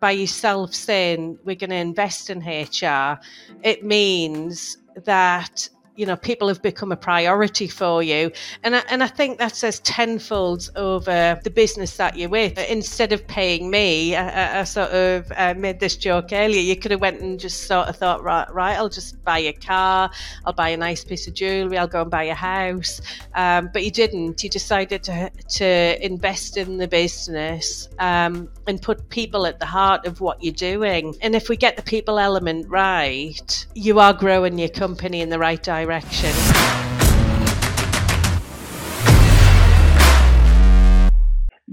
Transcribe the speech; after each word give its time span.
by 0.00 0.10
yourself 0.10 0.74
saying 0.74 1.38
we're 1.44 1.56
going 1.56 1.70
to 1.70 1.76
invest 1.76 2.30
in 2.30 2.40
HR, 2.40 3.18
it 3.62 3.84
means 3.84 4.78
that 5.04 5.68
you 5.96 6.06
know 6.06 6.16
people 6.16 6.48
have 6.48 6.62
become 6.62 6.92
a 6.92 6.96
priority 6.96 7.68
for 7.68 8.02
you. 8.02 8.30
And 8.62 8.76
I, 8.76 8.82
and 8.90 9.02
I 9.02 9.06
think 9.06 9.38
that 9.38 9.56
says 9.56 9.80
tenfold 9.80 10.70
over 10.76 11.40
the 11.42 11.50
business 11.50 11.96
that 11.96 12.16
you're 12.16 12.28
with. 12.28 12.58
Instead 12.58 13.12
of 13.12 13.26
paying 13.26 13.70
me 13.70 14.14
I, 14.14 14.60
I 14.60 14.64
sort 14.64 14.90
of 14.90 15.32
uh, 15.36 15.54
made 15.56 15.80
this 15.80 15.96
joke 15.96 16.28
earlier 16.32 16.60
you 16.60 16.76
could 16.76 16.90
have 16.90 17.00
went 17.00 17.20
and 17.20 17.40
just 17.40 17.64
sort 17.66 17.88
of 17.88 17.96
thought 17.96 18.22
right 18.22 18.52
right 18.52 18.76
I'll 18.76 18.88
just 18.88 19.22
buy 19.24 19.38
a 19.38 19.52
car 19.52 20.10
I'll 20.44 20.52
buy 20.52 20.70
a 20.70 20.76
nice 20.76 21.04
piece 21.04 21.26
of 21.26 21.34
jewelry 21.34 21.78
I'll 21.78 21.88
go 21.88 22.02
and 22.02 22.10
buy 22.10 22.24
a 22.24 22.34
house. 22.34 23.00
Um, 23.34 23.70
but 23.72 23.84
you 23.84 23.90
didn't. 23.90 24.42
You 24.42 24.50
decided 24.50 25.02
to 25.04 25.30
to 25.30 26.04
invest 26.04 26.56
in 26.56 26.76
the 26.76 26.88
business 26.88 27.88
um, 27.98 28.48
and 28.66 28.80
put 28.80 29.08
people 29.08 29.46
at 29.46 29.58
the 29.60 29.66
heart 29.66 30.06
of 30.06 30.20
what 30.20 30.42
you're 30.42 30.52
doing. 30.52 31.14
And 31.22 31.34
if 31.34 31.48
we 31.48 31.56
get 31.56 31.76
the 31.76 31.82
people 31.82 32.18
element 32.18 32.68
right 32.68 33.66
you 33.74 34.00
are 34.00 34.12
growing 34.12 34.58
your 34.58 34.68
company 34.68 35.20
in 35.20 35.30
the 35.30 35.38
right 35.38 35.62
direction 35.62 35.85
direction. 35.86 36.30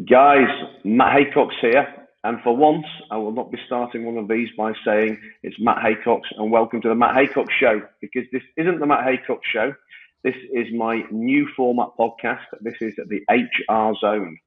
Guys, 0.08 0.48
Matt 0.84 1.18
Haycox 1.18 1.50
here, 1.62 1.88
and 2.24 2.40
for 2.44 2.56
once, 2.56 2.86
I 3.10 3.18
will 3.18 3.32
not 3.32 3.52
be 3.52 3.58
starting 3.66 4.06
one 4.06 4.18
of 4.18 4.28
these 4.28 4.50
by 4.56 4.74
saying 4.86 5.20
it's 5.42 5.56
Matt 5.60 5.78
Haycox 5.78 6.22
and 6.38 6.52
welcome 6.52 6.80
to 6.82 6.90
the 6.90 6.96
Matt 6.96 7.16
Haycox 7.16 7.48
Show, 7.60 7.82
because 8.02 8.24
this 8.32 8.44
isn't 8.56 8.80
the 8.80 8.86
Matt 8.86 9.04
Haycox 9.06 9.40
Show. 9.52 9.74
This 10.24 10.36
is 10.54 10.68
my 10.74 11.04
new 11.12 11.48
format 11.58 11.90
podcast. 12.00 12.46
This 12.62 12.76
is 12.82 12.94
the 12.96 13.22
HR 13.30 13.94
Zone. 14.00 14.38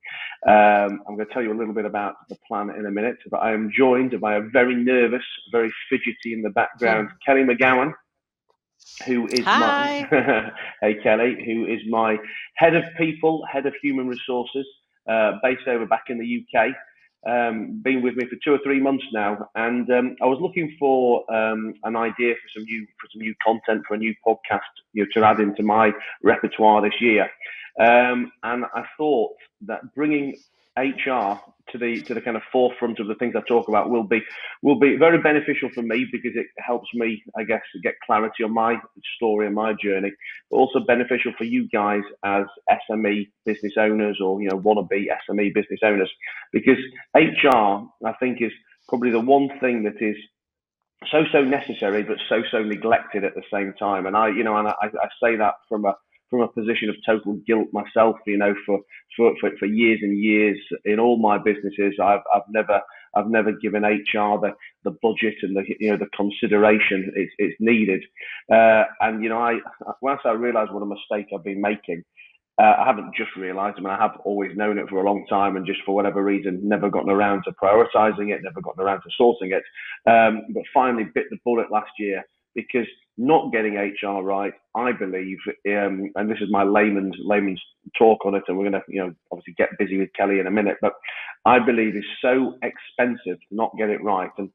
Um, 0.46 1.02
I'm 1.06 1.16
going 1.16 1.26
to 1.26 1.32
tell 1.34 1.42
you 1.42 1.52
a 1.52 1.58
little 1.58 1.74
bit 1.74 1.84
about 1.84 2.14
the 2.28 2.36
plan 2.48 2.70
in 2.70 2.86
a 2.86 2.90
minute, 2.90 3.18
but 3.30 3.38
I 3.38 3.52
am 3.52 3.70
joined 3.76 4.18
by 4.20 4.36
a 4.36 4.40
very 4.40 4.76
nervous, 4.76 5.24
very 5.50 5.72
fidgety 5.90 6.32
in 6.32 6.42
the 6.42 6.50
background, 6.50 7.10
Kelly 7.26 7.42
McGowan 7.42 7.92
who 9.06 9.26
is 9.28 9.44
Hi. 9.44 10.06
my 10.10 10.52
hey 10.80 10.94
Kelly, 11.02 11.36
who 11.44 11.66
is 11.66 11.80
my 11.88 12.16
head 12.56 12.74
of 12.74 12.84
people, 12.96 13.44
head 13.50 13.66
of 13.66 13.74
human 13.82 14.08
resources, 14.08 14.66
uh, 15.08 15.32
based 15.42 15.66
over 15.66 15.86
back 15.86 16.04
in 16.08 16.18
the 16.18 16.44
UK. 16.58 16.74
Um, 17.28 17.80
been 17.82 18.02
with 18.02 18.14
me 18.14 18.26
for 18.26 18.36
two 18.44 18.52
or 18.52 18.60
three 18.62 18.80
months 18.80 19.04
now, 19.12 19.48
and 19.56 19.90
um, 19.90 20.16
I 20.22 20.26
was 20.26 20.38
looking 20.40 20.76
for 20.78 21.28
um, 21.34 21.74
an 21.82 21.96
idea 21.96 22.34
for 22.34 22.48
some 22.54 22.64
new 22.64 22.86
for 23.00 23.08
some 23.12 23.22
new 23.22 23.34
content 23.44 23.82
for 23.88 23.94
a 23.94 23.98
new 23.98 24.14
podcast, 24.24 24.60
you 24.92 25.02
know, 25.02 25.08
to 25.14 25.26
add 25.26 25.40
into 25.40 25.62
my 25.64 25.92
repertoire 26.22 26.82
this 26.82 27.00
year. 27.00 27.28
Um, 27.80 28.30
and 28.42 28.64
I 28.74 28.84
thought 28.96 29.32
that 29.62 29.80
bringing 29.94 30.36
HR 30.76 31.40
to 31.72 31.78
the 31.78 32.00
to 32.02 32.14
the 32.14 32.20
kind 32.20 32.36
of 32.36 32.42
forefront 32.52 33.00
of 33.00 33.08
the 33.08 33.14
things 33.16 33.34
I 33.36 33.40
talk 33.48 33.68
about 33.68 33.90
will 33.90 34.04
be 34.04 34.20
will 34.62 34.78
be 34.78 34.96
very 34.96 35.20
beneficial 35.20 35.68
for 35.74 35.82
me 35.82 36.06
because 36.10 36.32
it 36.34 36.46
helps 36.58 36.88
me, 36.94 37.22
I 37.36 37.44
guess, 37.44 37.62
get 37.82 37.94
clarity 38.04 38.44
on 38.44 38.54
my 38.54 38.76
story 39.16 39.46
and 39.46 39.54
my 39.54 39.72
journey, 39.82 40.12
but 40.50 40.56
also 40.56 40.80
beneficial 40.80 41.32
for 41.36 41.44
you 41.44 41.68
guys 41.68 42.02
as 42.24 42.44
SME 42.90 43.28
business 43.44 43.72
owners 43.78 44.20
or 44.22 44.40
you 44.40 44.48
know 44.48 44.58
wannabe 44.58 45.06
SME 45.28 45.54
business 45.54 45.80
owners. 45.82 46.10
Because 46.52 46.78
HR 47.14 47.86
I 48.06 48.12
think 48.20 48.40
is 48.40 48.52
probably 48.88 49.10
the 49.10 49.20
one 49.20 49.48
thing 49.60 49.82
that 49.84 50.00
is 50.00 50.16
so 51.10 51.24
so 51.30 51.42
necessary 51.42 52.02
but 52.02 52.16
so 52.28 52.42
so 52.50 52.62
neglected 52.62 53.24
at 53.24 53.34
the 53.34 53.42
same 53.52 53.74
time. 53.78 54.06
And 54.06 54.16
I 54.16 54.28
you 54.28 54.44
know 54.44 54.56
and 54.56 54.68
I, 54.68 54.74
I 54.82 55.08
say 55.22 55.36
that 55.36 55.54
from 55.68 55.84
a 55.84 55.94
from 56.30 56.40
a 56.40 56.48
position 56.48 56.88
of 56.88 56.96
total 57.04 57.34
guilt 57.46 57.68
myself. 57.72 58.16
You 58.26 58.38
know, 58.38 58.54
for 58.64 58.80
for 59.16 59.34
for, 59.40 59.50
for 59.58 59.66
years 59.66 60.00
and 60.02 60.18
years 60.18 60.58
in 60.84 60.98
all 61.00 61.18
my 61.18 61.38
businesses, 61.38 61.94
I've 62.02 62.20
I've 62.34 62.48
never 62.48 62.80
I've 63.14 63.28
never 63.28 63.52
given 63.52 63.82
HR 63.82 64.38
the 64.40 64.52
the 64.84 64.96
budget 65.02 65.34
and 65.42 65.56
the 65.56 65.64
you 65.80 65.90
know 65.90 65.96
the 65.96 66.08
consideration 66.16 67.12
it's 67.14 67.32
it's 67.38 67.56
needed. 67.60 68.02
Uh, 68.52 68.84
and 69.00 69.22
you 69.22 69.28
know, 69.28 69.38
I 69.38 69.58
once 70.00 70.20
I 70.24 70.32
realised 70.32 70.72
what 70.72 70.82
a 70.82 70.86
mistake 70.86 71.32
I've 71.34 71.44
been 71.44 71.60
making. 71.60 72.04
Uh, 72.58 72.74
I 72.78 72.86
haven't 72.86 73.14
just 73.14 73.36
realised. 73.36 73.76
I 73.76 73.82
mean, 73.82 73.90
I 73.90 74.00
have 74.00 74.18
always 74.24 74.56
known 74.56 74.78
it 74.78 74.88
for 74.88 75.02
a 75.02 75.04
long 75.04 75.26
time, 75.28 75.56
and 75.56 75.66
just 75.66 75.80
for 75.84 75.94
whatever 75.94 76.24
reason, 76.24 76.58
never 76.66 76.88
gotten 76.88 77.10
around 77.10 77.42
to 77.44 77.52
prioritising 77.52 78.32
it, 78.32 78.40
never 78.42 78.62
gotten 78.62 78.82
around 78.82 79.02
to 79.02 79.10
sourcing 79.20 79.52
it. 79.52 79.62
Um, 80.10 80.42
but 80.54 80.62
finally, 80.72 81.04
bit 81.14 81.26
the 81.28 81.36
bullet 81.44 81.70
last 81.70 81.90
year 81.98 82.24
because 82.54 82.86
not 83.18 83.52
getting 83.52 83.74
HR 83.76 84.22
right, 84.22 84.52
I 84.74 84.92
believe, 84.92 85.38
um, 85.68 86.10
and 86.14 86.30
this 86.30 86.38
is 86.40 86.48
my 86.50 86.62
layman's 86.62 87.16
layman's 87.24 87.62
talk 87.96 88.26
on 88.26 88.34
it, 88.34 88.42
and 88.48 88.56
we're 88.56 88.68
going 88.68 88.80
to, 88.80 88.82
you 88.88 89.00
know, 89.00 89.14
obviously 89.32 89.54
get 89.56 89.78
busy 89.78 89.98
with 89.98 90.12
Kelly 90.14 90.38
in 90.38 90.46
a 90.46 90.50
minute, 90.50 90.76
but 90.82 90.92
I 91.44 91.58
believe 91.58 91.96
is 91.96 92.04
so 92.20 92.58
expensive 92.62 93.38
to 93.38 93.54
not 93.54 93.72
get 93.78 93.90
it 93.90 94.02
right. 94.02 94.30
And 94.36 94.50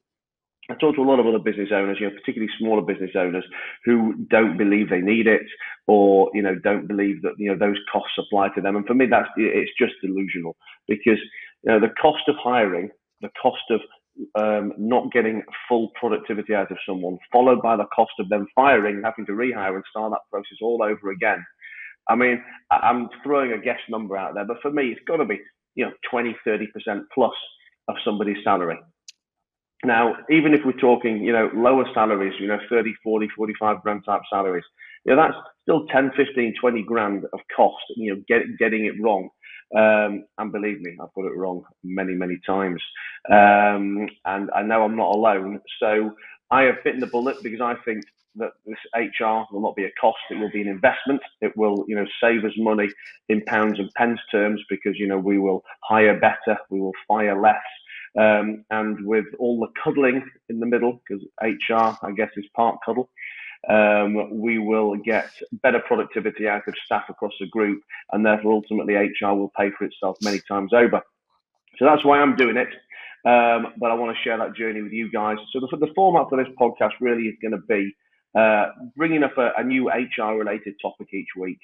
I 0.69 0.75
talk 0.75 0.95
to 0.95 1.01
a 1.01 1.09
lot 1.09 1.19
of 1.19 1.25
other 1.25 1.39
business 1.39 1.69
owners, 1.73 1.97
you 1.99 2.07
know, 2.07 2.15
particularly 2.15 2.51
smaller 2.59 2.81
business 2.81 3.11
owners 3.15 3.43
who 3.83 4.13
don't 4.29 4.57
believe 4.57 4.89
they 4.89 5.01
need 5.01 5.27
it, 5.27 5.41
or 5.87 6.29
you 6.33 6.41
know, 6.41 6.55
don't 6.55 6.87
believe 6.87 7.21
that 7.23 7.33
you 7.37 7.49
know 7.51 7.57
those 7.57 7.79
costs 7.91 8.17
apply 8.17 8.49
to 8.49 8.61
them. 8.61 8.75
And 8.75 8.85
for 8.85 8.93
me, 8.93 9.07
that's 9.09 9.29
it's 9.37 9.71
just 9.79 9.93
delusional 10.01 10.55
because 10.87 11.19
you 11.63 11.71
know 11.71 11.79
the 11.79 11.93
cost 12.01 12.23
of 12.27 12.35
hiring, 12.41 12.89
the 13.21 13.31
cost 13.41 13.63
of 13.71 13.81
um, 14.39 14.73
not 14.77 15.11
getting 15.11 15.41
full 15.67 15.89
productivity 15.99 16.53
out 16.53 16.71
of 16.71 16.77
someone, 16.87 17.17
followed 17.31 17.61
by 17.61 17.75
the 17.75 17.85
cost 17.95 18.11
of 18.19 18.29
them 18.29 18.47
firing, 18.55 19.01
having 19.03 19.25
to 19.25 19.33
rehire 19.33 19.75
and 19.75 19.83
start 19.89 20.11
that 20.11 20.29
process 20.29 20.57
all 20.61 20.81
over 20.83 21.11
again. 21.11 21.43
I 22.09 22.15
mean, 22.15 22.43
I'm 22.71 23.09
throwing 23.23 23.53
a 23.53 23.57
guess 23.57 23.79
number 23.89 24.17
out 24.17 24.33
there, 24.33 24.45
but 24.45 24.57
for 24.61 24.71
me, 24.71 24.87
it's 24.87 25.01
got 25.07 25.17
to 25.17 25.25
be, 25.25 25.39
you 25.75 25.85
know, 25.85 25.91
20, 26.09 26.35
30% 26.45 26.67
plus 27.13 27.31
of 27.87 27.95
somebody's 28.03 28.43
salary. 28.43 28.77
Now, 29.83 30.15
even 30.29 30.53
if 30.53 30.61
we're 30.63 30.73
talking, 30.73 31.23
you 31.23 31.33
know, 31.33 31.49
lower 31.55 31.85
salaries, 31.93 32.33
you 32.39 32.47
know, 32.47 32.59
30, 32.69 32.93
40, 33.03 33.29
45 33.35 33.81
grand 33.81 34.03
type 34.05 34.21
salaries, 34.31 34.63
you 35.05 35.15
know, 35.15 35.21
that's 35.21 35.37
still 35.63 35.87
10, 35.87 36.11
15, 36.15 36.53
20 36.59 36.83
grand 36.83 37.25
of 37.33 37.39
cost, 37.55 37.83
you 37.95 38.13
know, 38.13 38.21
get, 38.27 38.43
getting 38.59 38.85
it 38.85 38.93
wrong. 39.01 39.29
Um, 39.77 40.25
and 40.37 40.51
believe 40.51 40.81
me, 40.81 40.97
I've 41.01 41.13
got 41.15 41.25
it 41.25 41.35
wrong 41.37 41.63
many, 41.83 42.13
many 42.13 42.39
times. 42.45 42.81
Um, 43.31 44.07
and 44.25 44.49
I 44.55 44.63
know 44.63 44.83
I'm 44.83 44.97
not 44.97 45.15
alone. 45.15 45.61
So 45.79 46.11
I 46.51 46.63
have 46.63 46.83
bitten 46.83 46.99
the 46.99 47.07
bullet 47.07 47.37
because 47.43 47.61
I 47.61 47.75
think 47.85 48.03
that 48.35 48.51
this 48.65 48.77
HR 48.95 49.43
will 49.51 49.61
not 49.61 49.75
be 49.75 49.85
a 49.85 49.91
cost. 49.99 50.17
It 50.29 50.39
will 50.39 50.51
be 50.51 50.61
an 50.61 50.67
investment. 50.67 51.21
It 51.41 51.55
will, 51.57 51.85
you 51.87 51.95
know, 51.95 52.05
save 52.21 52.45
us 52.45 52.53
money 52.57 52.89
in 53.29 53.41
pounds 53.45 53.79
and 53.79 53.91
pence 53.95 54.19
terms 54.31 54.61
because, 54.69 54.93
you 54.97 55.07
know, 55.07 55.19
we 55.19 55.37
will 55.39 55.63
hire 55.83 56.19
better, 56.19 56.57
we 56.69 56.79
will 56.79 56.93
fire 57.07 57.39
less. 57.39 57.55
Um, 58.19 58.65
and 58.71 59.05
with 59.05 59.25
all 59.39 59.59
the 59.59 59.69
cuddling 59.81 60.23
in 60.49 60.59
the 60.59 60.65
middle, 60.65 61.01
because 61.07 61.25
HR, 61.41 61.97
I 62.05 62.11
guess, 62.15 62.29
is 62.35 62.45
part 62.55 62.77
cuddle, 62.85 63.09
um, 63.69 64.39
we 64.39 64.57
will 64.57 64.95
get 64.95 65.29
better 65.61 65.79
productivity 65.79 66.47
out 66.47 66.67
of 66.67 66.73
staff 66.85 67.03
across 67.09 67.33
the 67.39 67.47
group, 67.47 67.81
and 68.11 68.25
therefore 68.25 68.53
ultimately 68.53 68.95
HR 68.95 69.33
will 69.33 69.51
pay 69.57 69.69
for 69.77 69.85
itself 69.85 70.17
many 70.21 70.41
times 70.47 70.73
over. 70.73 71.01
So 71.77 71.85
that's 71.85 72.03
why 72.03 72.19
I'm 72.19 72.35
doing 72.35 72.57
it. 72.57 72.69
Um, 73.23 73.73
but 73.77 73.91
I 73.91 73.93
want 73.93 74.15
to 74.15 74.23
share 74.23 74.37
that 74.37 74.55
journey 74.55 74.81
with 74.81 74.93
you 74.93 75.11
guys. 75.11 75.37
So 75.53 75.59
the, 75.59 75.77
the 75.77 75.93
format 75.93 76.27
for 76.29 76.43
this 76.43 76.51
podcast 76.59 76.93
really 76.99 77.23
is 77.23 77.35
going 77.41 77.51
to 77.51 77.61
be 77.67 77.95
uh, 78.37 78.67
bringing 78.95 79.23
up 79.23 79.37
a, 79.37 79.51
a, 79.57 79.63
new 79.63 79.89
HR 79.89 80.37
related 80.37 80.75
topic 80.81 81.07
each 81.13 81.27
week, 81.37 81.59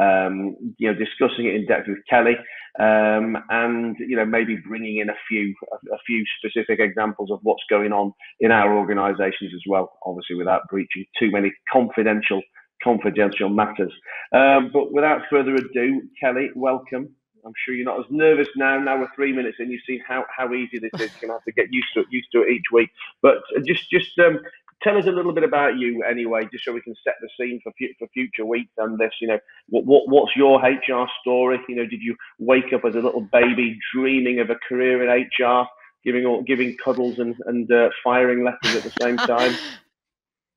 um, 0.00 0.56
you 0.78 0.88
know, 0.88 0.94
discussing 0.94 1.46
it 1.46 1.54
in 1.54 1.66
depth 1.66 1.88
with 1.88 1.98
Kelly, 2.08 2.36
um, 2.78 3.36
and 3.50 3.96
you 3.98 4.16
know, 4.16 4.24
maybe 4.24 4.56
bringing 4.56 4.98
in 4.98 5.10
a 5.10 5.14
few 5.28 5.52
a, 5.72 5.94
a, 5.94 5.98
few 6.06 6.24
specific 6.38 6.78
examples 6.78 7.30
of 7.32 7.40
what's 7.42 7.64
going 7.68 7.92
on 7.92 8.12
in 8.40 8.52
our 8.52 8.76
organisations 8.76 9.52
as 9.54 9.62
well. 9.68 9.92
Obviously, 10.06 10.36
without 10.36 10.62
breaching 10.70 11.04
too 11.18 11.30
many 11.30 11.52
confidential 11.72 12.40
confidential 12.82 13.48
matters. 13.48 13.92
Um, 14.34 14.70
but 14.72 14.92
without 14.92 15.22
further 15.30 15.54
ado, 15.54 16.02
Kelly, 16.20 16.50
welcome. 16.54 17.14
I'm 17.44 17.52
sure 17.64 17.74
you're 17.74 17.84
not 17.84 17.98
as 17.98 18.06
nervous 18.10 18.48
now. 18.56 18.78
Now 18.78 19.00
we're 19.00 19.10
three 19.16 19.32
minutes 19.32 19.56
and 19.58 19.70
you've 19.70 19.82
seen 19.86 20.00
how, 20.06 20.24
how 20.36 20.52
easy 20.54 20.78
this 20.78 20.92
is. 20.94 21.10
You're 21.20 21.28
gonna 21.28 21.32
have 21.34 21.44
to 21.44 21.52
get 21.52 21.72
used 21.72 21.88
to 21.94 22.00
it, 22.00 22.06
used 22.10 22.28
to 22.32 22.42
it 22.42 22.50
each 22.50 22.70
week. 22.72 22.90
But 23.20 23.38
just 23.66 23.90
just 23.90 24.16
um, 24.20 24.38
tell 24.82 24.96
us 24.96 25.06
a 25.06 25.10
little 25.10 25.32
bit 25.32 25.44
about 25.44 25.78
you 25.78 26.02
anyway, 26.02 26.48
just 26.52 26.64
so 26.64 26.72
we 26.72 26.80
can 26.80 26.94
set 27.04 27.14
the 27.20 27.28
scene 27.38 27.60
for 27.62 27.72
for 27.98 28.08
future 28.08 28.44
weeks 28.44 28.72
and 28.78 28.98
this. 28.98 29.12
You 29.20 29.28
know, 29.28 29.38
what, 29.68 29.84
what 29.84 30.08
what's 30.08 30.36
your 30.36 30.60
HR 30.60 31.06
story? 31.20 31.58
You 31.68 31.76
know, 31.76 31.86
did 31.86 32.00
you 32.02 32.16
wake 32.38 32.72
up 32.72 32.84
as 32.84 32.94
a 32.94 33.00
little 33.00 33.28
baby 33.32 33.78
dreaming 33.94 34.40
of 34.40 34.50
a 34.50 34.56
career 34.68 35.02
in 35.02 35.26
HR, 35.40 35.66
giving 36.04 36.26
all, 36.26 36.42
giving 36.42 36.76
cuddles 36.82 37.18
and 37.18 37.34
and 37.46 37.70
uh, 37.70 37.90
firing 38.02 38.44
letters 38.44 38.76
at 38.76 38.82
the 38.82 38.94
same 39.00 39.16
time? 39.28 39.54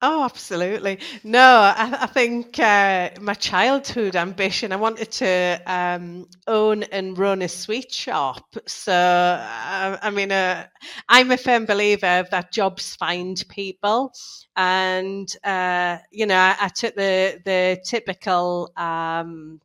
Oh, 0.02 0.24
absolutely. 0.24 1.00
No, 1.24 1.40
I, 1.42 1.98
I 2.02 2.06
think 2.06 2.60
uh, 2.60 3.10
my 3.22 3.34
childhood 3.34 4.16
ambition, 4.16 4.72
I 4.72 4.76
wanted 4.76 5.12
to 5.14 5.62
um, 5.66 6.28
own 6.48 6.84
and 6.84 7.18
run 7.18 7.42
a 7.42 7.48
sweet 7.48 7.92
shop. 7.92 8.56
So, 8.68 8.92
uh, 8.94 9.98
I 10.02 10.10
mean, 10.12 10.32
uh, 10.32 10.68
I'm 11.10 11.32
a 11.32 11.38
firm 11.38 11.66
believer 11.66 12.24
that 12.30 12.52
jobs 12.52 12.96
find 12.96 13.42
people. 13.50 14.12
And, 14.56 15.28
uh, 15.44 15.98
you 16.12 16.26
know, 16.28 16.36
I, 16.38 16.56
I, 16.62 16.68
took 16.68 16.94
the, 16.96 17.42
the 17.44 17.82
typical 17.84 18.72
um, 18.78 19.60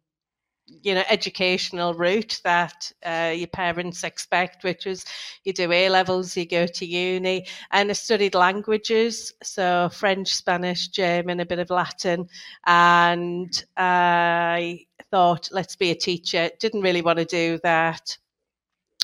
you 0.83 0.95
know 0.95 1.03
educational 1.09 1.95
route 1.95 2.41
that 2.45 2.93
uh, 3.05 3.33
your 3.35 3.49
parents 3.49 4.05
expect, 4.05 4.65
which 4.65 4.87
was 4.87 5.05
you 5.45 5.53
do 5.53 5.71
A 5.73 5.89
levels, 5.89 6.37
you 6.37 6.47
go 6.47 6.67
to 6.67 6.87
uni, 6.87 7.47
and 7.71 7.91
I 7.91 7.93
studied 7.93 8.35
languages, 8.35 9.33
so 9.43 9.89
French, 9.93 10.29
Spanish, 10.35 10.89
German, 10.89 11.41
a 11.41 11.47
bit 11.47 11.59
of 11.59 11.71
Latin, 11.71 12.29
and 12.67 13.65
I 13.77 14.87
thought 15.11 15.49
let's 15.53 15.77
be 15.77 15.91
a 15.91 15.95
teacher. 15.95 16.51
Didn't 16.59 16.83
really 16.83 17.03
want 17.03 17.19
to 17.19 17.25
do 17.25 17.59
that. 17.63 18.17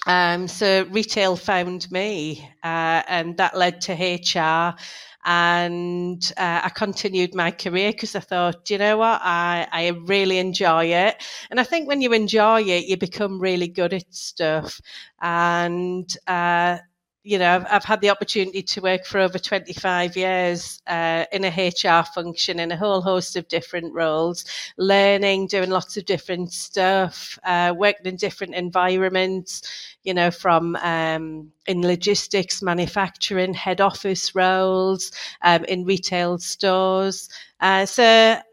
Um, 0.06 0.48
so 0.48 0.86
retail 0.90 1.36
found 1.36 1.90
me, 1.90 2.48
uh, 2.62 3.02
and 3.08 3.36
that 3.36 3.56
led 3.56 3.80
to 3.82 3.92
HR 3.92 4.76
and 5.26 6.32
uh, 6.36 6.60
I 6.62 6.68
continued 6.68 7.34
my 7.34 7.50
career 7.50 7.90
because 7.90 8.14
I 8.14 8.20
thought, 8.20 8.70
you 8.70 8.78
know 8.78 8.98
what, 8.98 9.20
I, 9.22 9.66
I 9.72 9.88
really 9.88 10.38
enjoy 10.38 10.84
it. 10.84 11.20
And 11.50 11.58
I 11.58 11.64
think 11.64 11.88
when 11.88 12.00
you 12.00 12.12
enjoy 12.12 12.62
it, 12.62 12.86
you 12.86 12.96
become 12.96 13.40
really 13.40 13.66
good 13.66 13.92
at 13.92 14.14
stuff. 14.14 14.80
And 15.20 16.08
uh, 16.28 16.78
you 17.26 17.40
know, 17.40 17.56
I've, 17.56 17.66
I've, 17.68 17.84
had 17.84 18.00
the 18.00 18.10
opportunity 18.10 18.62
to 18.62 18.80
work 18.80 19.04
for 19.04 19.18
over 19.18 19.36
25 19.36 20.16
years 20.16 20.80
uh, 20.86 21.24
in 21.32 21.44
a 21.44 21.48
HR 21.48 22.06
function 22.14 22.60
in 22.60 22.70
a 22.70 22.76
whole 22.76 23.00
host 23.00 23.34
of 23.34 23.48
different 23.48 23.92
roles, 23.92 24.44
learning, 24.78 25.48
doing 25.48 25.70
lots 25.70 25.96
of 25.96 26.04
different 26.04 26.52
stuff, 26.52 27.36
uh, 27.42 27.74
working 27.76 28.06
in 28.06 28.14
different 28.14 28.54
environments, 28.54 29.95
you 30.06 30.14
know, 30.14 30.30
from 30.30 30.76
um, 30.76 31.50
in 31.66 31.82
logistics, 31.82 32.62
manufacturing, 32.62 33.52
head 33.52 33.80
office 33.80 34.34
roles, 34.34 35.12
um, 35.42 35.64
in 35.64 35.84
retail 35.84 36.38
stores. 36.38 37.28
Uh, 37.60 37.84
so 37.86 38.04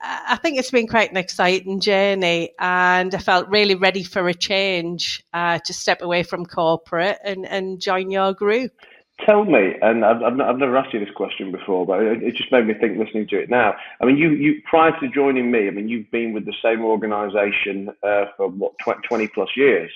I 0.02 0.38
think 0.42 0.58
it's 0.58 0.72
been 0.72 0.88
quite 0.88 1.12
an 1.12 1.18
exciting 1.18 1.80
journey, 1.80 2.52
and 2.60 3.14
I 3.14 3.18
felt 3.20 3.48
really 3.50 3.76
ready 3.76 4.04
for 4.04 4.28
a 4.28 4.34
change 4.34 5.24
uh, 5.34 5.60
to 5.60 5.74
step 5.74 6.02
away 6.02 6.24
from 6.24 6.46
corporate 6.46 7.20
and, 7.24 7.46
and 7.46 7.80
join 7.80 8.12
your 8.12 8.34
group. 8.34 8.72
Tell 9.28 9.46
me, 9.46 9.76
and 9.82 10.04
I've, 10.04 10.24
I've, 10.24 10.40
I've 10.40 10.58
never 10.58 10.76
asked 10.76 10.94
you 10.94 11.00
this 11.00 11.14
question 11.16 11.52
before, 11.52 11.86
but 11.86 12.02
it, 12.02 12.24
it 12.24 12.36
just 12.36 12.52
made 12.52 12.66
me 12.66 12.74
think 12.74 12.98
listening 12.98 13.28
to 13.28 13.40
it 13.40 13.50
now. 13.50 13.76
I 14.02 14.06
mean, 14.06 14.18
you, 14.18 14.32
you 14.32 14.62
prior 14.68 14.92
to 15.00 15.08
joining 15.08 15.52
me, 15.52 15.68
I 15.68 15.72
mean, 15.72 15.88
you've 15.88 16.10
been 16.10 16.34
with 16.34 16.46
the 16.46 16.56
same 16.64 16.84
organisation 16.84 17.90
uh, 18.02 18.26
for 18.36 18.48
what 18.48 18.74
twenty 19.08 19.28
plus 19.28 19.50
years. 19.56 19.92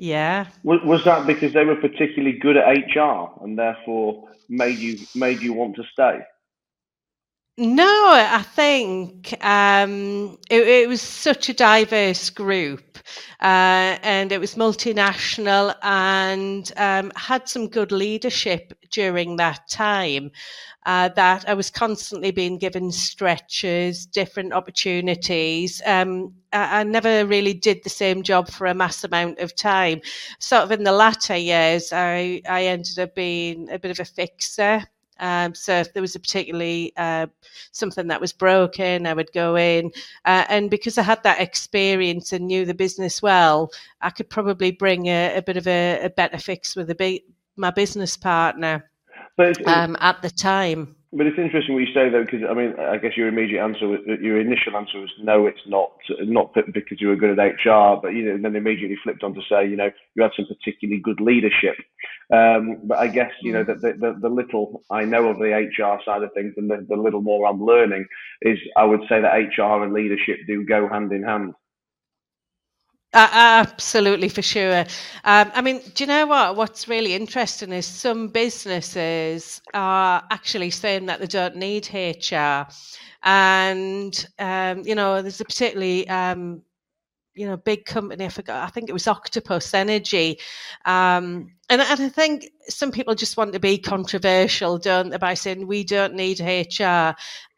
Yeah. 0.00 0.46
Was, 0.62 0.80
was 0.82 1.04
that 1.04 1.26
because 1.26 1.52
they 1.52 1.66
were 1.66 1.76
particularly 1.76 2.38
good 2.38 2.56
at 2.56 2.66
HR 2.66 3.28
and 3.44 3.58
therefore 3.58 4.30
made 4.48 4.78
you 4.78 4.96
made 5.14 5.42
you 5.42 5.52
want 5.52 5.76
to 5.76 5.82
stay? 5.92 6.20
No, 7.58 8.12
I 8.14 8.40
think 8.40 9.34
um, 9.44 10.38
it, 10.48 10.66
it, 10.66 10.88
was 10.88 11.02
such 11.02 11.50
a 11.50 11.52
diverse 11.52 12.30
group, 12.30 12.96
uh, 13.42 13.98
and 14.02 14.32
it 14.32 14.40
was 14.40 14.54
multinational, 14.54 15.74
and 15.82 16.72
um, 16.78 17.12
had 17.16 17.46
some 17.46 17.68
good 17.68 17.92
leadership 17.92 18.72
during 18.90 19.36
that 19.36 19.68
time. 19.68 20.30
Uh, 20.86 21.08
that 21.08 21.46
I 21.46 21.52
was 21.52 21.70
constantly 21.70 22.30
being 22.30 22.56
given 22.56 22.90
stretches, 22.90 24.06
different 24.06 24.54
opportunities. 24.54 25.82
Um, 25.84 26.32
I, 26.54 26.80
I, 26.80 26.82
never 26.84 27.26
really 27.26 27.52
did 27.52 27.84
the 27.84 27.90
same 27.90 28.22
job 28.22 28.48
for 28.48 28.66
a 28.66 28.72
mass 28.72 29.04
amount 29.04 29.40
of 29.40 29.54
time. 29.54 30.00
Sort 30.38 30.62
of 30.62 30.72
in 30.72 30.84
the 30.84 30.92
latter 30.92 31.36
years, 31.36 31.92
I, 31.92 32.40
I 32.48 32.64
ended 32.64 32.98
up 32.98 33.14
being 33.14 33.70
a 33.70 33.78
bit 33.78 33.90
of 33.90 34.00
a 34.00 34.06
fixer. 34.06 34.82
Um, 35.20 35.54
so 35.54 35.74
if 35.74 35.92
there 35.92 36.00
was 36.00 36.16
a 36.16 36.20
particularly 36.20 36.94
uh, 36.96 37.26
something 37.72 38.06
that 38.08 38.20
was 38.20 38.32
broken, 38.32 39.06
I 39.06 39.12
would 39.12 39.30
go 39.32 39.56
in, 39.56 39.92
uh, 40.24 40.44
and 40.48 40.70
because 40.70 40.96
I 40.96 41.02
had 41.02 41.22
that 41.24 41.40
experience 41.40 42.32
and 42.32 42.46
knew 42.46 42.64
the 42.64 42.74
business 42.74 43.20
well, 43.20 43.70
I 44.00 44.08
could 44.10 44.30
probably 44.30 44.72
bring 44.72 45.08
a, 45.08 45.36
a 45.36 45.42
bit 45.42 45.58
of 45.58 45.66
a, 45.68 46.04
a, 46.04 46.10
better 46.10 46.38
fix 46.38 46.74
with 46.74 46.90
a, 46.90 47.22
my 47.56 47.70
business 47.70 48.16
partner 48.16 48.89
um, 49.66 49.96
at 50.00 50.22
the 50.22 50.30
time. 50.30 50.96
But 51.12 51.26
it's 51.26 51.38
interesting 51.38 51.74
what 51.74 51.80
you 51.80 51.92
say 51.92 52.08
though, 52.08 52.24
because 52.24 52.42
I 52.48 52.54
mean, 52.54 52.74
I 52.78 52.96
guess 52.96 53.16
your 53.16 53.26
immediate 53.26 53.64
answer, 53.64 53.98
your 54.20 54.40
initial 54.40 54.76
answer 54.76 55.00
was 55.00 55.10
no, 55.20 55.46
it's 55.46 55.60
not, 55.66 55.90
not 56.20 56.54
because 56.54 57.00
you 57.00 57.08
were 57.08 57.16
good 57.16 57.36
at 57.36 57.44
HR, 57.44 57.98
but 58.00 58.10
you 58.10 58.26
know, 58.26 58.38
then 58.40 58.54
immediately 58.54 58.96
flipped 59.02 59.24
on 59.24 59.34
to 59.34 59.40
say, 59.50 59.66
you 59.66 59.76
know, 59.76 59.90
you 60.14 60.22
had 60.22 60.30
some 60.36 60.46
particularly 60.46 61.00
good 61.00 61.20
leadership. 61.20 61.74
Um, 62.32 62.78
but 62.84 62.98
I 62.98 63.08
guess 63.08 63.32
you 63.42 63.52
know 63.52 63.64
mm. 63.64 63.80
the, 63.80 63.92
the, 63.98 64.18
the 64.20 64.28
little 64.28 64.84
I 64.88 65.04
know 65.04 65.28
of 65.28 65.38
the 65.38 65.50
HR 65.50 66.00
side 66.04 66.22
of 66.22 66.32
things, 66.32 66.54
and 66.56 66.70
the, 66.70 66.86
the 66.88 66.96
little 66.96 67.22
more 67.22 67.48
I'm 67.48 67.60
learning 67.60 68.06
is, 68.42 68.58
I 68.76 68.84
would 68.84 69.00
say 69.08 69.20
that 69.20 69.34
HR 69.58 69.82
and 69.82 69.92
leadership 69.92 70.38
do 70.46 70.64
go 70.64 70.88
hand 70.88 71.10
in 71.10 71.24
hand. 71.24 71.54
Uh, 73.12 73.28
absolutely, 73.32 74.28
for 74.28 74.42
sure. 74.42 74.80
Um, 75.24 75.50
I 75.52 75.60
mean, 75.62 75.80
do 75.94 76.04
you 76.04 76.06
know 76.06 76.26
what? 76.26 76.54
What's 76.54 76.86
really 76.86 77.14
interesting 77.14 77.72
is 77.72 77.84
some 77.84 78.28
businesses 78.28 79.60
are 79.74 80.22
actually 80.30 80.70
saying 80.70 81.06
that 81.06 81.18
they 81.18 81.26
don't 81.26 81.56
need 81.56 81.88
HR, 81.92 82.68
and 83.24 84.26
um, 84.38 84.82
you 84.84 84.94
know, 84.94 85.22
there's 85.22 85.40
a 85.40 85.44
particularly 85.44 86.08
um, 86.08 86.62
you 87.34 87.46
know 87.46 87.56
big 87.56 87.84
company. 87.86 88.26
I 88.26 88.28
forgot. 88.30 88.64
I 88.64 88.70
think 88.70 88.88
it 88.90 88.94
was 88.94 89.08
Octopus 89.08 89.74
Energy, 89.74 90.38
um, 90.84 91.48
and, 91.70 91.80
and 91.82 92.02
I 92.02 92.08
think 92.10 92.46
some 92.68 92.92
people 92.92 93.14
just 93.14 93.36
want 93.36 93.52
to 93.54 93.60
be 93.60 93.78
controversial, 93.78 94.78
don't 94.78 95.10
they, 95.10 95.18
by 95.18 95.34
saying 95.34 95.66
we 95.66 95.84
don't 95.84 96.14
need 96.14 96.40
HR 96.40 97.14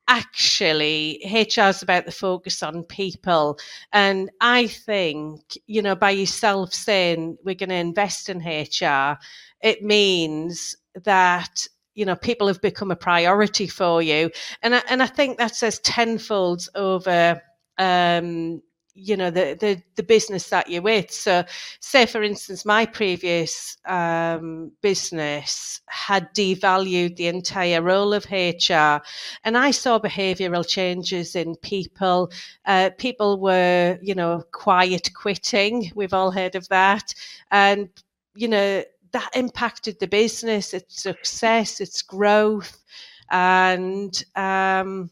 actually 0.09 1.21
HR 1.25 1.69
is 1.69 1.83
about 1.83 2.07
the 2.07 2.13
focus 2.13 2.63
on 2.63 2.85
people. 2.85 3.59
And 3.93 4.31
I 4.41 4.67
think, 4.67 5.41
you 5.67 5.83
know, 5.83 5.95
by 5.95 6.11
yourself 6.11 6.73
saying 6.73 7.39
we're 7.45 7.55
going 7.55 7.71
to 7.71 7.75
invest 7.77 8.29
in 8.29 8.39
HR, 8.39 9.19
it 9.63 9.83
means 9.83 10.77
that 11.05 11.67
you 11.95 12.05
know 12.05 12.17
people 12.17 12.47
have 12.47 12.61
become 12.63 12.91
a 12.91 12.97
priority 12.97 13.67
for 13.67 14.01
you 14.01 14.31
and 14.63 14.75
I, 14.75 14.83
and 14.89 15.03
I 15.03 15.07
think 15.07 15.37
that 15.39 15.55
says 15.55 15.79
tenfold 15.81 16.67
over 16.75 17.41
um, 17.79 18.63
you 18.95 19.17
know 19.17 19.31
the, 19.31 19.57
the 19.59 19.83
the 19.97 20.03
business 20.03 20.51
that 20.51 20.69
you're 20.69 20.83
with. 20.83 21.11
So 21.11 21.45
say 21.81 22.07
for 22.07 22.23
instance 22.23 22.65
my 22.65 22.85
previous 22.87 23.77
um, 23.87 24.73
business 24.83 25.81
had 25.89 26.35
devalued 26.35 27.17
the 27.17 27.27
entire 27.29 27.83
role 27.83 28.13
of 28.13 28.27
hr 28.31 29.03
and 29.45 29.57
i 29.57 29.71
saw 29.71 29.99
behavioral 29.99 30.67
changes 30.67 31.35
in 31.37 31.57
people. 31.57 32.31
Uh, 32.67 32.91
people 32.99 33.41
were 33.41 33.99
you 34.03 34.15
know 34.15 34.43
quiet 34.53 35.11
quitting 35.15 35.91
we've 35.95 36.15
all 36.15 36.31
heard 36.31 36.55
of 36.55 36.69
that. 36.69 37.15
And 37.51 37.89
you 38.35 38.49
know 38.49 38.85
that 39.13 39.31
impacted 39.35 39.99
the 40.01 40.07
business 40.09 40.75
its 40.75 41.03
success 41.03 41.81
its 41.81 42.03
growth. 42.03 42.83
And 43.31 44.23
um, 44.37 45.11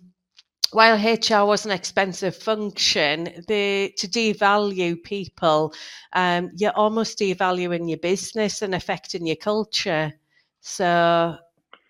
while 0.73 0.97
HR 0.97 1.47
was 1.47 1.65
an 1.67 1.73
expensive 1.73 2.37
function, 2.37 3.25
the, 3.49 3.93
to 3.99 4.09
devalue 4.09 5.03
people, 5.03 5.75
um, 6.13 6.51
you're 6.57 6.77
almost 6.77 7.19
devaluing 7.19 7.89
your 7.89 7.99
business 7.99 8.63
and 8.63 8.75
affecting 8.75 9.27
your 9.27 9.37
culture. 9.37 10.13
So 10.61 11.37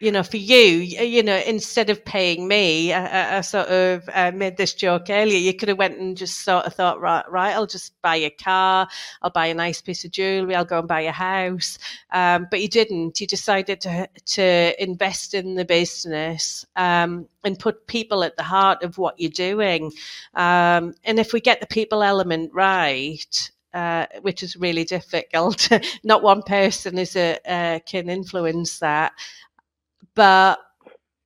you 0.01 0.11
know, 0.11 0.23
for 0.23 0.39
you, 0.39 0.67
you 0.67 1.23
know, 1.23 1.37
instead 1.47 1.91
of 1.91 2.03
paying 2.03 2.49
me, 2.49 2.91
I, 2.91 3.37
I 3.37 3.41
sort 3.43 3.69
of 3.69 4.09
uh, 4.15 4.33
made 4.35 4.57
this 4.57 4.73
joke 4.73 5.11
earlier. 5.11 5.39
You 5.39 5.53
could 5.53 5.69
have 5.69 5.77
went 5.77 5.99
and 5.99 6.17
just 6.17 6.41
sort 6.41 6.65
of 6.65 6.73
thought, 6.73 7.03
right, 7.03 7.31
right, 7.31 7.55
I'll 7.55 7.67
just 7.67 8.01
buy 8.01 8.17
a 8.17 8.31
car, 8.31 8.89
I'll 9.21 9.31
buy 9.31 9.47
a 9.47 9.55
nice 9.55 9.83
piece 9.83 10.03
of 10.07 10.11
jewelry, 10.11 10.57
I'll 10.57 10.65
go 10.65 10.79
and 10.79 10.89
buy 10.89 11.03
a 11.03 11.13
house. 11.13 11.79
Um, 12.13 12.47
but 12.51 12.63
you 12.63 12.69
didn't. 12.69 13.21
You 13.21 13.27
decided 13.27 13.83
to 13.83 14.09
to 14.25 14.83
invest 14.83 15.35
in 15.35 15.55
the 15.55 15.67
business 15.67 16.65
um, 16.77 17.29
and 17.45 17.59
put 17.59 17.87
people 17.87 18.25
at 18.25 18.37
the 18.39 18.43
heart 18.43 18.83
of 18.83 18.97
what 18.97 19.21
you're 19.21 19.31
doing. 19.31 19.93
Um, 20.35 20.95
and 21.05 21.19
if 21.19 21.35
we 21.35 21.41
get 21.43 21.61
the 21.61 21.67
people 21.67 22.03
element 22.03 22.53
right, 22.55 23.51
uh, 23.75 24.07
which 24.23 24.43
is 24.43 24.57
really 24.57 24.85
difficult. 24.85 25.69
Not 26.05 26.23
one 26.23 26.43
person 26.43 26.99
is 26.99 27.15
a, 27.15 27.39
uh, 27.47 27.79
can 27.87 28.09
influence 28.09 28.81
that 28.81 29.13
but 30.15 30.59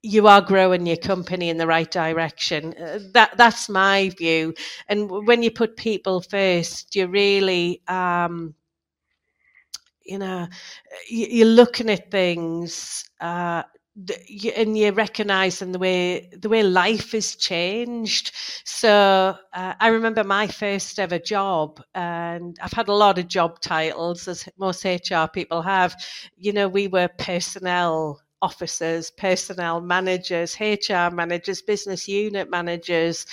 you 0.03 0.29
are 0.29 0.43
growing 0.43 0.87
your 0.87 0.97
company 0.99 1.49
in 1.51 1.59
the 1.59 1.67
right 1.67 1.91
direction. 1.91 2.75
Uh, 2.75 3.01
that 3.13 3.37
that's 3.37 3.69
my 3.69 4.11
view. 4.19 4.55
And 4.89 5.11
when 5.11 5.43
you 5.43 5.51
put 5.51 5.77
people 5.77 6.21
first, 6.21 6.95
you 6.97 7.07
really, 7.09 7.83
um, 7.89 8.55
you 10.05 10.19
know, 10.19 10.47
you're 11.09 11.47
looking 11.47 11.91
at 11.91 12.11
things. 12.11 13.05
Uh, 13.21 13.63
and 14.57 14.77
you're 14.77 14.93
recognizing 14.93 15.71
the 15.71 15.79
way 15.79 16.29
the 16.37 16.49
way 16.49 16.65
life 16.65 17.13
has 17.13 17.37
changed. 17.37 18.33
So 18.65 19.37
uh, 19.53 19.75
I 19.79 19.87
remember 19.89 20.25
my 20.25 20.49
first 20.49 20.99
ever 20.99 21.21
job, 21.21 21.81
and 21.95 22.57
I've 22.61 22.73
had 22.73 22.89
a 22.89 22.93
lot 22.93 23.19
of 23.21 23.29
job 23.29 23.61
titles, 23.61 24.27
as 24.27 24.49
most 24.59 24.85
HR 24.85 25.29
people 25.29 25.63
have. 25.63 25.95
You 26.37 26.53
know, 26.53 26.69
we 26.69 26.89
were 26.89 27.09
personnel 27.19 28.21
officers, 28.43 29.11
personnel 29.11 29.81
managers, 29.81 30.57
HR 30.61 31.11
managers, 31.13 31.63
business 31.63 32.09
unit 32.09 32.51
managers, 32.51 33.27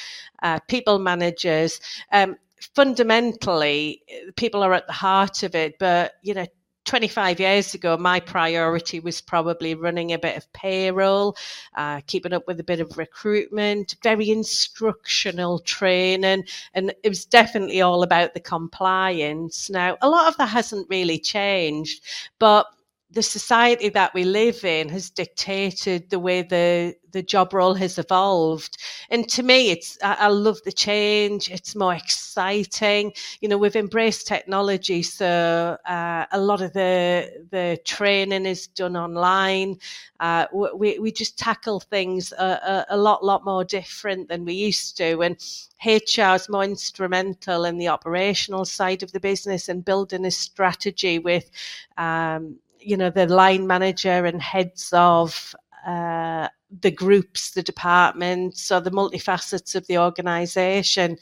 uh, 0.43 0.59
people 0.67 0.99
managers. 0.99 1.79
Um, 2.11 2.37
fundamentally, 2.75 4.03
people 4.35 4.63
are 4.63 4.73
at 4.73 4.87
the 4.87 4.93
heart 4.93 5.43
of 5.43 5.55
it. 5.55 5.77
But 5.79 6.13
you 6.21 6.33
know, 6.33 6.45
25 6.85 7.39
years 7.39 7.73
ago, 7.73 7.95
my 7.97 8.19
priority 8.19 8.99
was 8.99 9.21
probably 9.21 9.75
running 9.75 10.13
a 10.13 10.19
bit 10.19 10.35
of 10.35 10.51
payroll, 10.53 11.35
uh, 11.75 12.01
keeping 12.07 12.33
up 12.33 12.47
with 12.47 12.59
a 12.59 12.63
bit 12.63 12.79
of 12.79 12.97
recruitment, 12.97 13.95
very 14.01 14.29
instructional 14.29 15.59
training, 15.59 16.43
and 16.73 16.93
it 17.03 17.09
was 17.09 17.25
definitely 17.25 17.81
all 17.81 18.03
about 18.03 18.33
the 18.33 18.39
compliance. 18.39 19.69
Now, 19.69 19.97
a 20.01 20.09
lot 20.09 20.27
of 20.27 20.37
that 20.37 20.47
hasn't 20.47 20.89
really 20.89 21.19
changed, 21.19 22.03
but 22.39 22.65
the 23.13 23.21
society 23.21 23.89
that 23.89 24.13
we 24.13 24.23
live 24.23 24.63
in 24.63 24.87
has 24.89 25.09
dictated 25.09 26.09
the 26.09 26.19
way 26.19 26.41
the 26.41 26.95
the 27.11 27.21
job 27.21 27.53
role 27.53 27.73
has 27.73 27.97
evolved. 27.97 28.77
And 29.09 29.27
to 29.29 29.43
me 29.43 29.69
it's 29.71 29.97
I, 30.01 30.13
I, 30.13 30.27
love 30.27 30.59
the 30.63 30.71
change. 30.71 31.51
It's 31.51 31.75
more 31.75 31.93
exciting. 31.93 33.11
You 33.41 33.49
know 33.49 33.57
we've 33.57 33.75
embraced 33.75 34.27
technology 34.27 35.03
so 35.03 35.77
uh, 35.85 36.25
a 36.31 36.39
lot 36.39 36.61
of 36.61 36.71
the 36.71 37.47
the 37.51 37.79
training 37.83 38.45
is 38.45 38.67
done 38.67 38.95
online. 38.95 39.77
Uh, 40.21 40.45
we, 40.53 40.99
we 40.99 41.11
just 41.11 41.37
tackle 41.37 41.81
things 41.81 42.31
a, 42.31 42.85
a, 42.89 42.95
a 42.95 42.97
lot 42.97 43.25
lot 43.25 43.43
more 43.43 43.65
different 43.65 44.29
than 44.29 44.45
we 44.45 44.53
used 44.53 44.95
to. 44.97 45.21
And 45.21 45.35
HR 45.83 46.35
is 46.35 46.47
more 46.47 46.63
instrumental 46.63 47.65
in 47.65 47.77
the 47.77 47.89
operational 47.89 48.63
side 48.63 49.03
of 49.03 49.11
the 49.11 49.19
business 49.19 49.67
and 49.67 49.83
building 49.83 50.25
a 50.25 50.31
strategy 50.31 51.19
with 51.19 51.49
um, 51.97 52.57
you 52.81 52.97
know, 52.97 53.09
the 53.09 53.27
line 53.27 53.67
manager 53.67 54.25
and 54.25 54.41
heads 54.41 54.89
of 54.93 55.55
uh, 55.85 56.47
the 56.81 56.91
groups, 56.91 57.51
the 57.51 57.63
departments, 57.63 58.71
or 58.71 58.79
the 58.81 58.91
multifacets 58.91 59.75
of 59.75 59.85
the 59.87 59.97
organisation. 59.97 61.17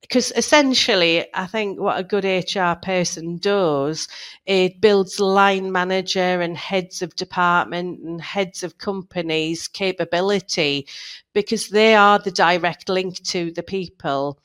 Because 0.00 0.32
essentially, 0.36 1.26
I 1.34 1.46
think 1.46 1.80
what 1.80 1.98
a 1.98 2.04
good 2.04 2.24
HR 2.24 2.78
person 2.80 3.36
does, 3.38 4.08
it 4.46 4.80
builds 4.80 5.20
line 5.20 5.72
manager 5.72 6.40
and 6.40 6.56
heads 6.56 7.02
of 7.02 7.16
department 7.16 8.00
and 8.00 8.20
heads 8.20 8.62
of 8.62 8.78
companies 8.78 9.68
capability 9.68 10.86
because 11.34 11.68
they 11.68 11.94
are 11.94 12.18
the 12.18 12.30
direct 12.30 12.88
link 12.88 13.22
to 13.24 13.50
the 13.52 13.62
people 13.62 14.38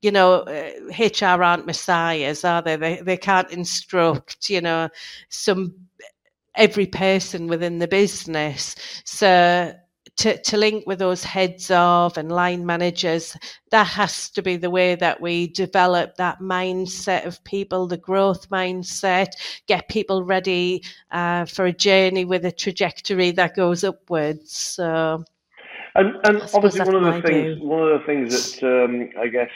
you 0.00 0.12
know, 0.12 0.44
HR 0.46 1.24
uh, 1.24 1.46
aren't 1.46 1.66
messiahs, 1.66 2.44
are 2.44 2.62
they? 2.62 2.76
They 2.76 3.00
they 3.00 3.16
can't 3.16 3.50
instruct, 3.50 4.48
you 4.48 4.60
know, 4.60 4.88
some 5.28 5.87
every 6.58 6.86
person 6.86 7.46
within 7.46 7.78
the 7.78 7.88
business. 7.88 8.74
So 9.04 9.72
to, 10.18 10.36
to 10.42 10.56
link 10.56 10.84
with 10.86 10.98
those 10.98 11.22
heads 11.22 11.70
of 11.70 12.18
and 12.18 12.30
line 12.30 12.66
managers, 12.66 13.36
that 13.70 13.86
has 13.86 14.28
to 14.30 14.42
be 14.42 14.56
the 14.56 14.68
way 14.68 14.96
that 14.96 15.20
we 15.20 15.46
develop 15.46 16.16
that 16.16 16.40
mindset 16.40 17.24
of 17.24 17.42
people, 17.44 17.86
the 17.86 17.96
growth 17.96 18.50
mindset, 18.50 19.28
get 19.66 19.88
people 19.88 20.24
ready 20.24 20.82
uh, 21.12 21.44
for 21.44 21.66
a 21.66 21.72
journey 21.72 22.24
with 22.24 22.44
a 22.44 22.52
trajectory 22.52 23.30
that 23.30 23.54
goes 23.54 23.84
upwards. 23.84 24.50
So 24.56 25.24
and, 25.98 26.14
and 26.24 26.50
obviously, 26.54 26.80
one 26.80 26.94
of 26.94 27.14
the 27.14 27.22
things, 27.22 27.60
one 27.60 27.82
of 27.82 28.00
the 28.00 28.06
things 28.06 28.54
that 28.60 28.84
um, 28.84 29.10
I 29.18 29.26
guess 29.26 29.50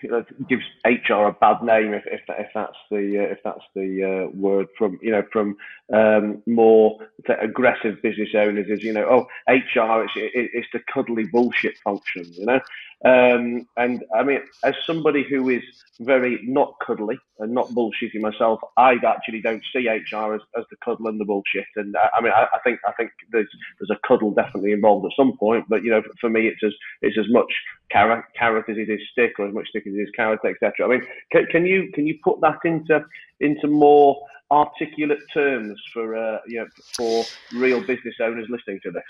you 0.00 0.10
know, 0.10 0.24
gives 0.48 0.62
HR 0.84 1.26
a 1.26 1.32
bad 1.32 1.62
name, 1.62 1.92
if, 1.92 2.04
if, 2.06 2.20
if 2.28 2.48
that's 2.54 2.76
the 2.90 3.18
uh, 3.18 3.32
if 3.32 3.38
that's 3.42 3.64
the 3.74 4.04
uh, 4.04 4.36
word 4.36 4.68
from 4.78 4.98
you 5.02 5.10
know 5.10 5.24
from 5.32 5.56
um, 5.92 6.40
more 6.46 6.98
aggressive 7.40 8.00
business 8.00 8.28
owners, 8.34 8.68
is 8.68 8.82
you 8.84 8.92
know, 8.92 9.06
oh, 9.10 9.52
HR, 9.52 10.04
it's 10.04 10.12
it's 10.14 10.68
the 10.72 10.80
cuddly 10.92 11.24
bullshit 11.24 11.76
function, 11.78 12.24
you 12.32 12.46
know. 12.46 12.60
Um, 13.04 13.68
and 13.76 14.02
I 14.12 14.24
mean, 14.24 14.40
as 14.64 14.74
somebody 14.84 15.22
who 15.22 15.48
is 15.50 15.62
very 16.00 16.40
not 16.42 16.74
cuddly 16.84 17.16
and 17.38 17.52
not 17.52 17.68
bullshitting 17.68 18.20
myself, 18.20 18.58
I 18.76 18.94
actually 19.06 19.40
don't 19.40 19.62
see 19.72 19.88
HR 19.88 20.34
as, 20.34 20.40
as 20.56 20.64
the 20.70 20.76
cuddle 20.84 21.06
and 21.06 21.20
the 21.20 21.24
bullshit. 21.24 21.66
And 21.76 21.94
uh, 21.94 22.08
I 22.16 22.20
mean, 22.20 22.32
I, 22.32 22.46
I, 22.52 22.58
think 22.64 22.80
I 22.86 22.92
think 22.92 23.10
there's 23.30 23.48
there's 23.78 23.96
a 23.96 24.08
cuddle 24.08 24.32
definitely 24.32 24.72
involved 24.72 25.06
at 25.06 25.12
some 25.16 25.36
point, 25.36 25.66
but 25.68 25.84
you 25.84 25.90
know, 25.90 26.02
for 26.20 26.28
me, 26.28 26.48
it's 26.48 26.62
as 26.64 26.72
it's 27.00 27.18
as 27.18 27.26
much 27.30 27.52
carrot 27.90 28.24
carrot 28.36 28.68
as 28.68 28.76
it 28.76 28.90
is 28.90 29.00
stick, 29.12 29.34
or 29.38 29.46
as 29.46 29.54
much 29.54 29.68
stick 29.68 29.86
as 29.86 29.94
it 29.94 29.98
is 29.98 30.10
carrot, 30.16 30.40
etc. 30.44 30.72
I 30.82 30.88
mean, 30.88 31.02
can, 31.30 31.46
can 31.46 31.66
you 31.66 31.92
can 31.94 32.04
you 32.04 32.18
put 32.24 32.40
that 32.40 32.58
into 32.64 33.04
into 33.38 33.68
more 33.68 34.18
articulate 34.50 35.20
terms 35.32 35.80
for 35.92 36.16
uh, 36.16 36.38
you 36.48 36.58
know, 36.58 36.66
for 36.96 37.24
real 37.54 37.80
business 37.80 38.16
owners 38.20 38.48
listening 38.50 38.80
to 38.82 38.90
this? 38.90 39.04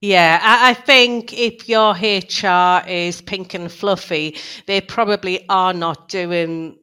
Yeah, 0.00 0.38
I, 0.42 0.74
think 0.74 1.32
if 1.32 1.68
your 1.68 1.92
HR 1.92 2.86
is 2.88 3.20
pink 3.20 3.54
and 3.54 3.70
fluffy, 3.70 4.36
they 4.66 4.80
probably 4.80 5.44
are 5.48 5.72
not 5.74 6.08
doing 6.08 6.78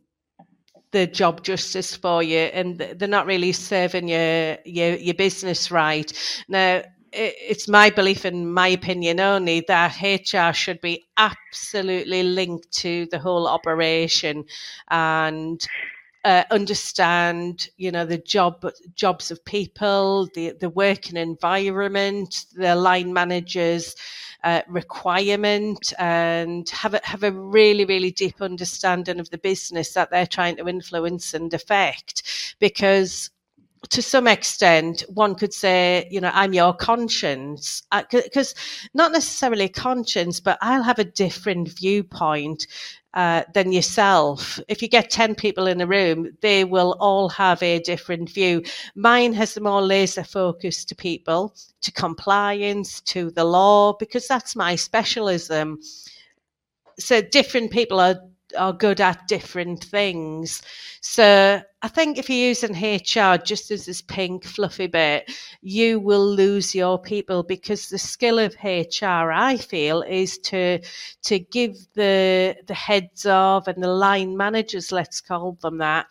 the 0.92 1.08
job 1.08 1.44
justice 1.44 1.96
for 1.96 2.24
you, 2.24 2.40
and 2.40 2.78
they're 2.78 3.08
not 3.08 3.26
really 3.26 3.52
serving 3.52 4.08
your 4.08 4.58
your, 4.66 4.96
your 4.96 5.14
business 5.14 5.72
right. 5.72 6.12
Now, 6.50 6.84
it's 7.14 7.70
my 7.70 7.90
belief 7.90 8.26
and 8.26 8.54
my 8.54 8.68
opinion 8.68 9.22
only 9.22 9.62
that 9.68 10.02
HR 10.02 10.54
should 10.54 10.82
be 10.82 11.06
absolutely 11.18 12.24
linked 12.24 12.72
to 12.74 13.08
the 13.12 13.20
whole 13.20 13.48
operation 13.48 14.44
and 14.90 15.66
uh, 16.26 16.44
understand, 16.52 17.70
you 17.78 17.92
know, 17.92 18.06
the 18.06 18.18
job 18.18 18.66
jobs 18.96 19.32
of 19.32 19.46
people, 19.46 20.28
the 20.34 20.54
the 20.60 20.70
working 20.70 21.18
environment, 21.18 22.46
the 22.56 22.76
line 22.76 23.14
managers. 23.14 23.96
Uh, 24.44 24.62
requirement 24.68 25.92
and 25.98 26.70
have 26.70 26.94
a, 26.94 27.02
have 27.04 27.24
a 27.24 27.32
really 27.32 27.84
really 27.84 28.12
deep 28.12 28.44
understanding 28.44 29.20
of 29.20 29.28
the 29.32 29.40
business 29.40 29.94
that 29.94 30.12
they're 30.12 30.28
trying 30.28 30.56
to 30.56 30.68
influence 30.68 31.34
and 31.34 31.52
affect 31.52 32.56
because 32.60 33.32
to 33.90 34.02
some 34.02 34.28
extent, 34.28 35.04
one 35.10 35.36
could 35.36 35.54
say, 35.54 36.08
you 36.12 36.22
know, 36.22 36.32
I'm 36.34 36.54
your 36.54 36.74
conscience, 36.74 37.84
because 37.92 38.54
uh, 38.54 38.88
not 38.94 39.12
necessarily 39.12 39.70
conscience, 39.70 40.40
but 40.40 40.58
I'll 40.62 40.84
have 40.84 41.00
a 41.00 41.04
different 41.04 41.70
viewpoint 41.70 42.68
uh, 43.14 43.44
than 43.54 43.72
yourself. 43.72 44.60
If 44.68 44.82
you 44.82 44.88
get 44.88 45.10
10 45.10 45.36
people 45.36 45.68
in 45.68 45.82
a 45.82 45.88
room, 45.88 46.38
they 46.42 46.64
will 46.64 46.98
all 47.00 47.30
have 47.30 47.62
a 47.64 47.80
different 47.80 48.30
view. 48.30 48.64
Mine 48.96 49.34
has 49.34 49.56
a 49.56 49.62
more 49.62 49.82
laser 49.82 50.24
focus 50.24 50.84
to 50.86 50.96
people, 50.96 51.56
to 51.82 51.92
compliance, 51.92 53.02
to 53.02 53.32
the 53.32 53.46
law, 53.46 53.94
because 53.94 54.28
that's 54.28 54.56
my 54.56 54.76
specialism. 54.76 55.80
So 57.00 57.22
different 57.22 57.72
people 57.72 58.00
are 58.00 58.20
are 58.56 58.74
good 58.74 59.02
at 59.02 59.28
different 59.28 59.84
things. 59.84 60.62
So 61.02 61.62
I 61.82 61.88
think 61.88 62.18
if 62.18 62.30
you're 62.30 62.48
using 62.48 62.74
HR 62.74 63.38
just 63.38 63.72
as 63.72 63.86
this 63.86 64.02
pink 64.02 64.44
fluffy 64.44 64.88
bit, 64.88 65.32
you 65.62 66.00
will 66.00 66.26
lose 66.26 66.74
your 66.74 67.00
people 67.00 67.44
because 67.44 67.90
the 67.90 67.98
skill 67.98 68.40
of 68.40 68.56
HR, 68.64 69.32
I 69.32 69.58
feel, 69.58 70.02
is 70.02 70.38
to 70.40 70.80
to 71.24 71.40
give 71.40 71.76
the 71.94 72.56
the 72.68 72.74
heads 72.74 73.26
of 73.26 73.68
and 73.68 73.84
the 73.84 73.94
line 73.94 74.36
managers, 74.36 74.92
let's 74.92 75.22
call 75.22 75.58
them 75.62 75.78
that, 75.78 76.08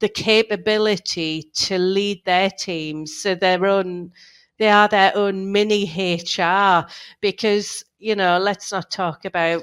the 0.00 0.08
capability 0.08 1.50
to 1.54 1.78
lead 1.78 2.24
their 2.24 2.50
teams 2.50 3.16
so 3.16 3.34
their 3.34 3.66
own 3.66 4.12
they 4.58 4.68
are 4.68 4.88
their 4.88 5.16
own 5.16 5.52
mini 5.52 5.84
HR 5.86 6.86
because 7.20 7.84
you 7.98 8.14
know 8.16 8.38
let's 8.38 8.72
not 8.72 8.90
talk 8.90 9.24
about 9.24 9.62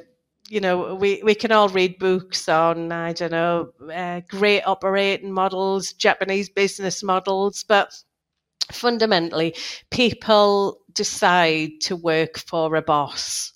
you 0.50 0.60
know, 0.60 0.96
we, 0.96 1.22
we 1.24 1.36
can 1.36 1.52
all 1.52 1.70
read 1.70 1.98
books 2.00 2.48
on, 2.48 2.92
I 2.92 3.14
don't 3.14 3.32
know, 3.32 3.72
uh, 3.92 4.22
great 4.30 4.62
operating 4.62 5.32
models, 5.32 5.94
Japanese 5.94 6.50
business 6.50 7.04
models, 7.04 7.64
but 7.64 7.92
fundamentally, 8.72 9.56
people 9.92 10.82
decide 10.94 11.72
to 11.82 11.96
work 11.96 12.38
for 12.38 12.76
a 12.76 12.82
boss 12.82 13.54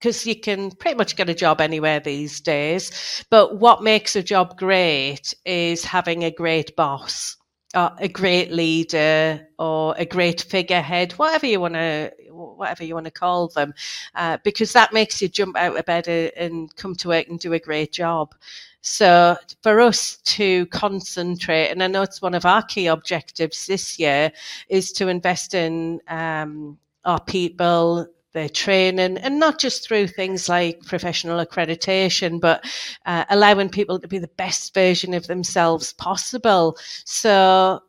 because 0.00 0.26
you 0.26 0.38
can 0.38 0.70
pretty 0.72 0.96
much 0.96 1.16
get 1.16 1.30
a 1.30 1.34
job 1.34 1.60
anywhere 1.60 2.00
these 2.00 2.40
days. 2.40 3.24
But 3.30 3.58
what 3.58 3.82
makes 3.82 4.14
a 4.14 4.22
job 4.22 4.58
great 4.58 5.34
is 5.46 5.84
having 5.84 6.24
a 6.24 6.30
great 6.30 6.76
boss 6.76 7.37
uh, 7.74 7.90
a 7.98 8.08
great 8.08 8.50
leader 8.50 9.46
or 9.58 9.94
a 9.98 10.04
great 10.04 10.40
figurehead, 10.42 11.12
whatever 11.12 11.46
you 11.46 11.60
want 11.60 11.74
to 11.74 12.12
whatever 12.30 12.84
you 12.84 12.94
want 12.94 13.04
to 13.04 13.10
call 13.10 13.48
them, 13.48 13.74
uh, 14.14 14.38
because 14.44 14.72
that 14.72 14.92
makes 14.92 15.20
you 15.20 15.28
jump 15.28 15.56
out 15.56 15.76
of 15.76 15.84
bed 15.84 16.06
and 16.08 16.74
come 16.76 16.94
to 16.94 17.08
work 17.08 17.28
and 17.28 17.40
do 17.40 17.52
a 17.52 17.58
great 17.58 17.92
job. 17.92 18.34
So 18.80 19.36
for 19.62 19.80
us 19.80 20.18
to 20.18 20.66
concentrate, 20.66 21.70
and 21.70 21.82
I 21.82 21.88
know 21.88 22.02
it's 22.02 22.22
one 22.22 22.34
of 22.34 22.46
our 22.46 22.62
key 22.62 22.86
objectives 22.86 23.66
this 23.66 23.98
year, 23.98 24.32
is 24.68 24.92
to 24.92 25.08
invest 25.08 25.54
in 25.54 26.00
um, 26.08 26.78
our 27.04 27.20
people, 27.20 28.06
their 28.32 28.48
training, 28.48 29.18
and 29.18 29.38
not 29.38 29.58
just 29.58 29.86
through 29.86 30.08
things 30.08 30.48
like 30.48 30.80
professional 30.84 31.44
accreditation, 31.44 32.40
but 32.40 32.64
uh, 33.06 33.24
allowing 33.30 33.68
people 33.68 33.98
to 33.98 34.08
be 34.08 34.18
the 34.18 34.28
best 34.36 34.74
version 34.74 35.14
of 35.14 35.26
themselves 35.26 35.92
possible. 35.94 36.76
So, 37.04 37.80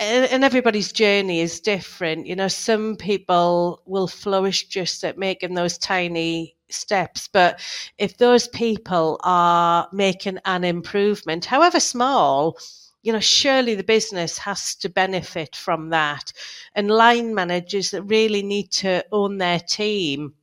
and 0.00 0.44
everybody's 0.44 0.92
journey 0.92 1.40
is 1.40 1.60
different. 1.60 2.26
You 2.26 2.36
know, 2.36 2.48
some 2.48 2.96
people 2.96 3.82
will 3.86 4.06
flourish 4.06 4.68
just 4.68 5.02
at 5.02 5.18
making 5.18 5.54
those 5.54 5.76
tiny 5.76 6.56
steps. 6.70 7.28
But 7.32 7.60
if 7.98 8.18
those 8.18 8.46
people 8.48 9.18
are 9.24 9.88
making 9.92 10.38
an 10.44 10.62
improvement, 10.64 11.44
however 11.44 11.80
small, 11.80 12.56
you 13.02 13.12
know, 13.12 13.20
surely 13.20 13.74
the 13.74 13.84
business 13.84 14.38
has 14.38 14.74
to 14.76 14.88
benefit 14.88 15.54
from 15.56 15.90
that. 15.90 16.32
And 16.74 16.90
line 16.90 17.34
managers 17.34 17.90
that 17.92 18.02
really 18.02 18.42
need 18.42 18.70
to 18.72 19.04
own 19.12 19.38
their 19.38 19.60
team 19.60 20.34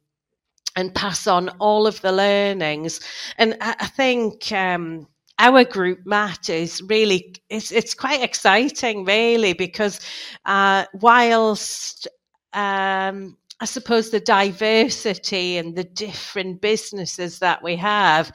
and 0.75 0.93
pass 0.93 1.27
on 1.27 1.49
all 1.59 1.87
of 1.87 2.01
the 2.01 2.11
learnings. 2.11 2.99
And 3.37 3.57
I, 3.61 3.87
think 3.87 4.51
um, 4.51 5.07
our 5.39 5.63
group, 5.63 5.99
Matt, 6.05 6.49
is 6.49 6.81
really 6.87 7.35
it's 7.49 7.71
it's 7.71 7.93
quite 7.93 8.21
exciting, 8.21 9.05
really, 9.05 9.53
because 9.53 9.99
uh, 10.45 10.85
whilst 10.93 12.07
um, 12.53 13.37
I 13.59 13.65
suppose 13.65 14.09
the 14.09 14.19
diversity 14.19 15.57
and 15.57 15.75
the 15.75 15.83
different 15.83 16.61
businesses 16.61 17.39
that 17.39 17.63
we 17.63 17.77
have, 17.77 18.31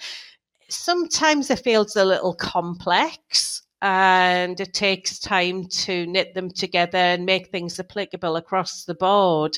sometimes 0.68 1.50
it 1.50 1.60
feels 1.60 1.96
a 1.96 2.04
little 2.04 2.34
complex 2.34 3.59
and 3.82 4.60
it 4.60 4.74
takes 4.74 5.18
time 5.18 5.64
to 5.66 6.06
knit 6.06 6.34
them 6.34 6.50
together 6.50 6.98
and 6.98 7.24
make 7.24 7.48
things 7.48 7.80
applicable 7.80 8.36
across 8.36 8.84
the 8.84 8.94
board. 8.94 9.56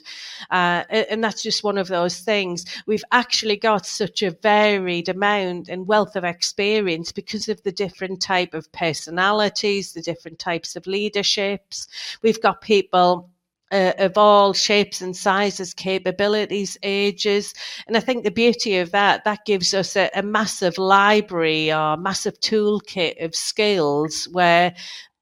Uh, 0.51 0.85
and 0.91 1.25
that's 1.25 1.43
just 1.43 1.65
one 1.65 1.79
of 1.79 1.89
those 1.89 2.21
things. 2.21 2.65
We've 2.87 3.05
actually 3.11 3.57
got 3.57 3.87
such 3.87 4.23
a 4.23 4.31
varied 4.31 5.09
amount 5.09 5.69
and 5.69 5.89
wealth 5.89 6.15
of 6.15 6.25
experience 6.25 7.11
because 7.11 7.49
of 7.49 7.63
the 7.63 7.73
different 7.73 8.23
type 8.23 8.55
of 8.55 8.71
personalities, 8.73 9.93
the 9.93 10.03
different 10.03 10.39
types 10.39 10.77
of 10.77 10.87
leaderships. 10.87 11.89
We've 12.23 12.41
got 12.41 12.61
people 12.61 13.29
uh, 13.73 13.95
of 13.99 14.19
all 14.19 14.53
shapes 14.53 15.01
and 15.01 15.17
sizes, 15.17 15.73
capabilities, 15.75 16.77
ages. 16.83 17.55
And 17.87 17.97
I 17.97 18.01
think 18.01 18.23
the 18.23 18.31
beauty 18.31 18.77
of 18.79 18.91
that, 18.93 19.25
that 19.25 19.47
gives 19.47 19.73
us 19.73 19.97
a, 19.97 20.11
a 20.15 20.23
massive 20.23 20.79
library 20.79 21.73
or 21.73 21.97
massive 21.97 22.39
toolkit 22.41 23.25
of 23.25 23.35
skills 23.35 24.29
where 24.31 24.75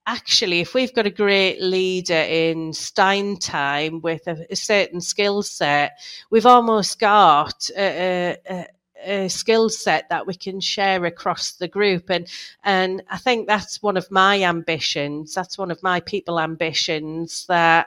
actually, 0.06 0.60
if 0.60 0.74
we've 0.74 0.94
got 0.94 1.06
a 1.06 1.10
great 1.10 1.62
leader 1.62 2.12
in 2.14 2.72
Stein 2.72 3.38
time 3.38 4.00
with 4.00 4.26
a, 4.26 4.44
a 4.50 4.56
certain 4.56 5.00
skill 5.00 5.42
set, 5.42 5.92
we've 6.30 6.46
almost 6.46 6.98
got 6.98 7.70
a, 7.76 8.36
a, 8.50 8.66
a 9.04 9.28
skill 9.28 9.68
set 9.68 10.08
that 10.08 10.26
we 10.26 10.34
can 10.34 10.60
share 10.60 11.04
across 11.04 11.52
the 11.52 11.68
group 11.68 12.10
and 12.10 12.26
and 12.64 13.02
I 13.10 13.16
think 13.16 13.46
that's 13.46 13.82
one 13.82 13.96
of 13.96 14.10
my 14.10 14.42
ambitions 14.42 15.32
that's 15.32 15.56
one 15.56 15.70
of 15.70 15.82
my 15.82 16.00
people 16.00 16.38
ambitions 16.38 17.46
that 17.46 17.86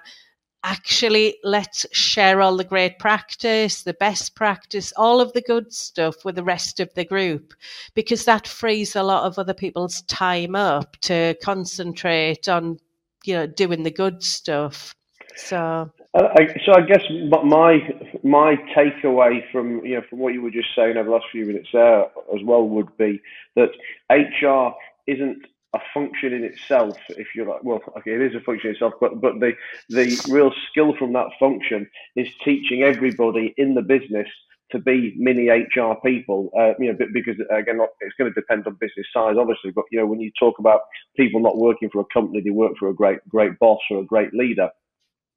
actually 0.64 1.38
let's 1.44 1.86
share 1.92 2.42
all 2.42 2.58
the 2.58 2.64
great 2.64 3.00
practice, 3.00 3.84
the 3.84 3.94
best 3.96 4.36
practice, 4.36 4.94
all 4.96 5.20
of 5.22 5.34
the 5.34 5.42
good 5.42 5.74
stuff 5.74 6.24
with 6.26 6.36
the 6.36 6.44
rest 6.44 6.80
of 6.80 6.94
the 6.94 7.06
group, 7.06 7.54
because 7.94 8.26
that 8.26 8.48
frees 8.48 8.96
a 8.96 9.04
lot 9.04 9.26
of 9.26 9.38
other 9.38 9.54
people's 9.54 10.02
time 10.04 10.56
up 10.56 10.98
to 11.02 11.36
concentrate 11.44 12.48
on, 12.48 12.80
you 13.26 13.34
know, 13.34 13.48
doing 13.48 13.84
the 13.84 13.92
good 13.92 14.24
stuff. 14.24 14.96
So. 15.36 15.92
I, 16.16 16.48
so 16.64 16.74
I 16.76 16.82
guess 16.82 17.04
my 17.44 17.80
my 18.22 18.56
takeaway 18.78 19.42
from 19.52 19.84
you 19.84 19.96
know 19.96 20.04
from 20.08 20.20
what 20.20 20.34
you 20.34 20.44
were 20.44 20.52
just 20.52 20.68
saying 20.76 20.96
over 20.96 21.06
the 21.06 21.16
last 21.16 21.26
few 21.32 21.44
minutes 21.44 21.70
there 21.74 22.04
as 22.04 22.44
well 22.44 22.70
would 22.70 22.96
be 22.98 23.20
that 23.56 23.72
HR 24.12 24.76
isn't 25.08 25.44
a 25.74 25.80
function 25.94 26.34
in 26.34 26.44
itself, 26.44 26.98
if 27.10 27.28
you're 27.36 27.48
like. 27.48 27.64
Well, 27.64 27.82
okay, 27.98 28.12
it 28.12 28.22
is 28.22 28.36
a 28.36 28.42
function 28.42 28.72
itself, 28.72 28.94
but 29.00 29.20
but 29.20 29.40
the 29.40 29.54
the 29.90 30.26
real 30.30 30.52
skill 30.70 30.96
from 30.98 31.14
that 31.14 31.30
function 31.40 31.90
is 32.16 32.28
teaching 32.44 32.84
everybody 32.84 33.54
in 33.58 33.74
the 33.74 33.82
business 33.82 34.28
to 34.72 34.80
be 34.80 35.14
mini 35.18 35.50
HR 35.50 35.94
people. 36.06 36.52
Uh, 36.58 36.74
you 36.80 36.92
know, 36.92 37.08
because 37.14 37.36
again, 37.52 37.80
it's 38.02 38.16
going 38.18 38.32
to 38.32 38.40
depend 38.40 38.68
on 38.68 38.78
business 38.80 39.08
size, 39.14 39.36
obviously. 39.38 39.72
But 39.72 39.86
you 39.92 40.00
know, 40.00 40.06
when 40.06 40.20
you 40.20 40.32
talk 40.40 40.60
about 40.60 40.82
people 41.18 41.40
not 41.40 41.58
working 41.58 41.90
for 41.90 42.02
a 42.02 42.14
company, 42.14 42.42
they 42.42 42.52
work 42.52 42.74
for 42.80 42.90
a 42.90 42.96
great 42.96 43.28
great 43.30 43.58
boss 43.60 43.80
or 43.90 44.00
a 44.00 44.06
great 44.06 44.34
leader. 44.34 44.70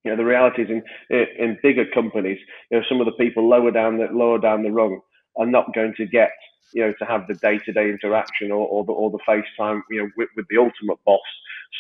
You 0.05 0.11
know, 0.11 0.17
the 0.19 0.25
reality 0.25 0.63
is 0.63 0.71
in 0.71 0.83
in 1.39 1.59
bigger 1.63 1.87
companies, 1.87 2.39
you 2.71 2.79
know, 2.79 2.85
some 2.89 3.01
of 3.01 3.07
the 3.07 3.13
people 3.13 3.49
lower 3.49 3.71
down 3.71 3.99
the 3.99 4.09
lower 4.13 4.39
down 4.39 4.63
the 4.63 4.71
rung 4.71 5.01
are 5.37 5.47
not 5.47 5.75
going 5.75 5.95
to 5.97 6.07
get 6.07 6.33
you 6.73 6.83
know, 6.83 6.93
to 6.99 7.05
have 7.05 7.27
the 7.27 7.35
day-to-day 7.35 7.89
interaction 7.89 8.51
or, 8.51 8.67
or 8.67 8.85
the 8.85 8.93
or 8.93 9.11
the 9.11 9.19
FaceTime, 9.27 9.81
you 9.91 10.03
know, 10.03 10.11
with, 10.17 10.29
with 10.37 10.47
the 10.51 10.59
ultimate 10.59 10.99
boss. 11.05 11.21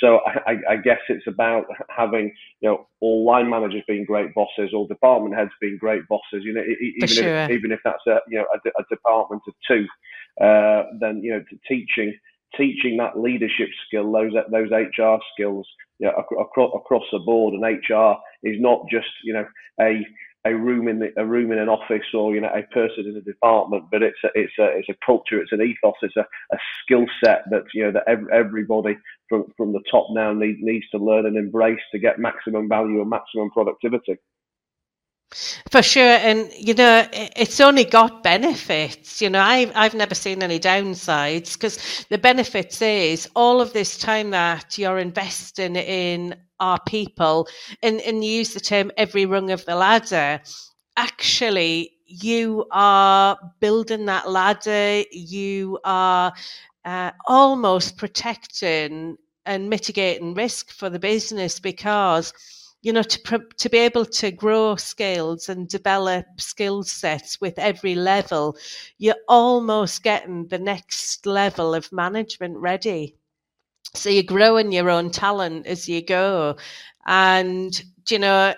So 0.00 0.20
I, 0.46 0.56
I, 0.68 0.76
guess 0.76 0.98
it's 1.08 1.26
about 1.26 1.64
having, 1.94 2.32
you 2.60 2.68
know, 2.68 2.86
all 3.00 3.24
line 3.24 3.48
managers 3.48 3.82
being 3.86 4.04
great 4.04 4.34
bosses, 4.34 4.70
all 4.74 4.86
department 4.86 5.34
heads 5.34 5.50
being 5.60 5.78
great 5.78 6.06
bosses. 6.08 6.42
You 6.44 6.54
know, 6.54 6.62
even 6.80 7.08
sure. 7.08 7.24
if 7.24 7.50
even 7.50 7.72
if 7.72 7.80
that's 7.84 8.06
a 8.06 8.20
you 8.28 8.38
know 8.38 8.46
a, 8.54 8.68
a 8.80 8.84
department 8.90 9.42
of 9.48 9.54
two, 9.66 9.86
uh, 10.40 10.84
then 11.00 11.22
you 11.22 11.32
know, 11.32 11.44
teaching 11.68 12.14
teaching 12.56 12.96
that 12.98 13.18
leadership 13.18 13.68
skill, 13.86 14.10
those 14.12 14.32
those 14.50 14.70
HR 14.70 15.16
skills, 15.34 15.66
you 15.98 16.06
know, 16.06 16.12
across 16.40 16.72
across 16.74 17.04
the 17.12 17.18
board. 17.20 17.54
And 17.54 17.62
HR 17.64 18.14
is 18.42 18.60
not 18.60 18.80
just 18.90 19.08
you 19.24 19.32
know 19.32 19.46
a 19.80 20.04
a 20.46 20.54
room 20.54 20.86
in 20.88 21.00
the, 21.00 21.12
a 21.16 21.26
room 21.26 21.50
in 21.52 21.58
an 21.58 21.68
office 21.68 22.06
or 22.14 22.34
you 22.34 22.40
know 22.40 22.50
a 22.54 22.62
person 22.72 23.06
in 23.06 23.16
a 23.16 23.20
department, 23.20 23.84
but 23.90 24.02
it's 24.02 24.18
a, 24.24 24.28
it's 24.34 24.52
a 24.58 24.66
it's 24.78 24.88
a 24.88 24.94
culture, 25.04 25.40
it's 25.40 25.52
an 25.52 25.60
ethos, 25.60 25.94
it's 26.02 26.16
a, 26.16 26.26
a 26.52 26.58
skill 26.82 27.04
set 27.22 27.42
that 27.50 27.64
you 27.74 27.84
know 27.84 27.92
that 27.92 28.04
every, 28.06 28.32
everybody 28.32 28.96
from 29.28 29.44
from 29.56 29.72
the 29.72 29.82
top 29.90 30.06
now 30.10 30.32
need, 30.32 30.60
needs 30.60 30.88
to 30.90 30.98
learn 30.98 31.26
and 31.26 31.36
embrace 31.36 31.80
to 31.92 31.98
get 31.98 32.18
maximum 32.18 32.68
value 32.68 33.00
and 33.00 33.10
maximum 33.10 33.50
productivity. 33.50 34.16
For 35.70 35.82
sure, 35.82 36.02
and 36.02 36.48
you 36.56 36.74
know 36.74 37.06
it's 37.12 37.60
only 37.60 37.84
got 37.84 38.22
benefits. 38.22 39.20
You 39.20 39.28
know, 39.28 39.40
I've 39.40 39.72
I've 39.74 39.94
never 39.94 40.14
seen 40.14 40.42
any 40.42 40.60
downsides 40.60 41.54
because 41.54 42.06
the 42.08 42.18
benefits 42.18 42.80
is 42.80 43.28
all 43.34 43.60
of 43.60 43.72
this 43.72 43.98
time 43.98 44.30
that 44.30 44.78
you're 44.78 44.98
investing 44.98 45.74
in 45.74 46.36
our 46.60 46.78
people, 46.86 47.48
and 47.82 48.00
and 48.00 48.24
use 48.24 48.54
the 48.54 48.60
term 48.60 48.90
every 48.96 49.26
rung 49.26 49.50
of 49.50 49.64
the 49.64 49.74
ladder. 49.76 50.40
Actually, 50.96 51.92
you 52.06 52.66
are 52.70 53.36
building 53.60 54.06
that 54.06 54.30
ladder. 54.30 55.02
You 55.12 55.78
are 55.84 56.32
uh, 56.84 57.10
almost 57.26 57.96
protecting 57.96 59.16
and 59.44 59.70
mitigating 59.70 60.34
risk 60.34 60.70
for 60.72 60.90
the 60.90 60.98
business 60.98 61.60
because 61.60 62.32
you 62.82 62.92
know 62.92 63.02
to 63.02 63.40
to 63.58 63.68
be 63.68 63.78
able 63.78 64.04
to 64.04 64.30
grow 64.30 64.76
skills 64.76 65.48
and 65.48 65.68
develop 65.68 66.24
skill 66.38 66.82
sets 66.82 67.40
with 67.40 67.58
every 67.58 67.94
level 67.94 68.56
you're 68.98 69.24
almost 69.28 70.02
getting 70.02 70.46
the 70.48 70.58
next 70.58 71.26
level 71.26 71.74
of 71.74 71.90
management 71.92 72.56
ready 72.56 73.16
so 73.94 74.10
you're 74.10 74.22
growing 74.22 74.72
your 74.72 74.90
own 74.90 75.10
talent 75.10 75.66
as 75.66 75.88
you 75.88 76.04
go. 76.04 76.56
And 77.06 77.80
you 78.10 78.18
know 78.18 78.54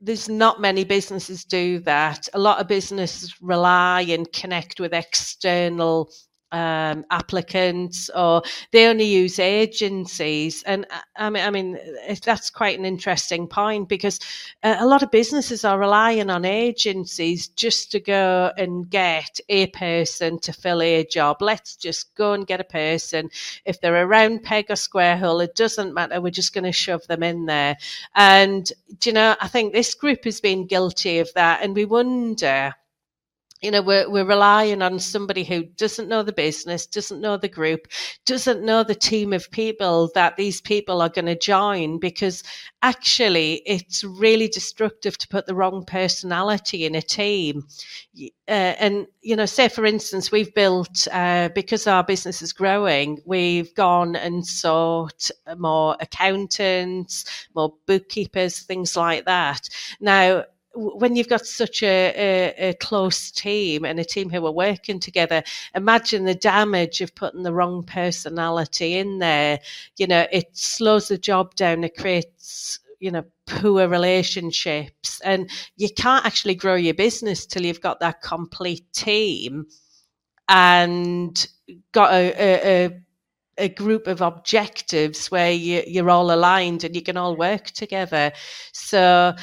there's 0.00 0.28
not 0.28 0.60
many 0.60 0.84
businesses 0.84 1.44
do 1.44 1.78
that. 1.80 2.28
A 2.34 2.38
lot 2.38 2.60
of 2.60 2.68
businesses 2.68 3.34
rely 3.40 4.02
and 4.02 4.30
connect 4.32 4.78
with 4.78 4.92
external 4.92 6.10
um, 6.54 7.04
applicants 7.10 8.08
or 8.14 8.40
they 8.70 8.86
only 8.86 9.04
use 9.04 9.40
agencies. 9.40 10.62
And 10.62 10.86
uh, 10.88 11.00
I 11.16 11.28
mean, 11.28 11.42
I 11.42 11.50
mean, 11.50 11.78
that's 12.24 12.48
quite 12.48 12.78
an 12.78 12.84
interesting 12.84 13.48
point 13.48 13.88
because 13.88 14.20
uh, 14.62 14.76
a 14.78 14.86
lot 14.86 15.02
of 15.02 15.10
businesses 15.10 15.64
are 15.64 15.80
relying 15.80 16.30
on 16.30 16.44
agencies 16.44 17.48
just 17.48 17.90
to 17.90 18.00
go 18.00 18.52
and 18.56 18.88
get 18.88 19.40
a 19.48 19.66
person 19.68 20.38
to 20.40 20.52
fill 20.52 20.80
a 20.80 21.04
job. 21.04 21.42
Let's 21.42 21.74
just 21.74 22.14
go 22.14 22.34
and 22.34 22.46
get 22.46 22.60
a 22.60 22.64
person. 22.64 23.30
If 23.64 23.80
they're 23.80 24.00
a 24.00 24.06
round 24.06 24.44
peg 24.44 24.66
or 24.70 24.76
square 24.76 25.16
hole, 25.16 25.40
it 25.40 25.56
doesn't 25.56 25.92
matter. 25.92 26.20
We're 26.20 26.30
just 26.30 26.54
going 26.54 26.64
to 26.64 26.72
shove 26.72 27.04
them 27.08 27.24
in 27.24 27.46
there. 27.46 27.76
And, 28.14 28.70
you 29.04 29.12
know, 29.12 29.34
I 29.40 29.48
think 29.48 29.72
this 29.72 29.94
group 29.94 30.24
has 30.24 30.40
been 30.40 30.68
guilty 30.68 31.18
of 31.18 31.32
that. 31.34 31.62
And 31.62 31.74
we 31.74 31.84
wonder 31.84 32.74
you 33.64 33.70
know 33.70 33.80
we're, 33.80 34.08
we're 34.10 34.26
relying 34.26 34.82
on 34.82 34.98
somebody 34.98 35.42
who 35.42 35.64
doesn't 35.64 36.08
know 36.08 36.22
the 36.22 36.32
business 36.32 36.86
doesn't 36.86 37.22
know 37.22 37.38
the 37.38 37.48
group 37.48 37.88
doesn't 38.26 38.62
know 38.62 38.84
the 38.84 38.94
team 38.94 39.32
of 39.32 39.50
people 39.50 40.10
that 40.14 40.36
these 40.36 40.60
people 40.60 41.00
are 41.00 41.08
going 41.08 41.24
to 41.24 41.38
join 41.38 41.98
because 41.98 42.42
actually 42.82 43.62
it's 43.64 44.04
really 44.04 44.48
destructive 44.48 45.16
to 45.16 45.26
put 45.28 45.46
the 45.46 45.54
wrong 45.54 45.82
personality 45.86 46.84
in 46.84 46.94
a 46.94 47.00
team. 47.00 47.66
Uh, 48.46 48.76
and 48.78 49.06
you 49.22 49.34
know 49.34 49.46
say 49.46 49.68
for 49.68 49.86
instance 49.86 50.30
we've 50.30 50.54
built 50.54 51.08
uh, 51.10 51.48
because 51.54 51.86
our 51.86 52.04
business 52.04 52.42
is 52.42 52.52
growing 52.52 53.18
we've 53.24 53.74
gone 53.74 54.14
and 54.14 54.46
sought 54.46 55.30
more 55.56 55.96
accountants 56.00 57.48
more 57.54 57.72
bookkeepers 57.86 58.60
things 58.60 58.94
like 58.94 59.24
that. 59.24 59.70
Now 60.00 60.44
when 60.74 61.16
you've 61.16 61.28
got 61.28 61.46
such 61.46 61.82
a, 61.82 62.12
a, 62.16 62.68
a, 62.70 62.74
close 62.74 63.30
team 63.30 63.84
and 63.84 63.98
a 64.00 64.04
team 64.04 64.30
who 64.30 64.44
are 64.46 64.52
working 64.52 64.98
together, 64.98 65.42
imagine 65.74 66.24
the 66.24 66.34
damage 66.34 67.00
of 67.00 67.14
putting 67.14 67.42
the 67.42 67.52
wrong 67.52 67.82
personality 67.82 68.96
in 68.96 69.18
there. 69.18 69.60
You 69.96 70.06
know, 70.06 70.26
it 70.32 70.56
slows 70.56 71.08
the 71.08 71.18
job 71.18 71.54
down. 71.54 71.84
It 71.84 71.96
creates, 71.96 72.78
you 72.98 73.10
know, 73.10 73.24
poor 73.46 73.88
relationships. 73.88 75.20
And 75.24 75.50
you 75.76 75.88
can't 75.90 76.26
actually 76.26 76.56
grow 76.56 76.74
your 76.74 76.94
business 76.94 77.46
till 77.46 77.64
you've 77.64 77.80
got 77.80 78.00
that 78.00 78.22
complete 78.22 78.92
team 78.92 79.66
and 80.48 81.46
got 81.92 82.12
a, 82.12 82.34
a, 82.36 82.86
a 82.86 83.00
a 83.56 83.68
group 83.68 84.08
of 84.08 84.20
objectives 84.20 85.30
where 85.30 85.52
you, 85.52 85.82
you're 85.86 86.10
all 86.10 86.32
aligned 86.32 86.82
and 86.82 86.96
you 86.96 87.02
can 87.02 87.16
all 87.16 87.36
work 87.36 87.66
together. 87.66 88.32
So 88.72 89.34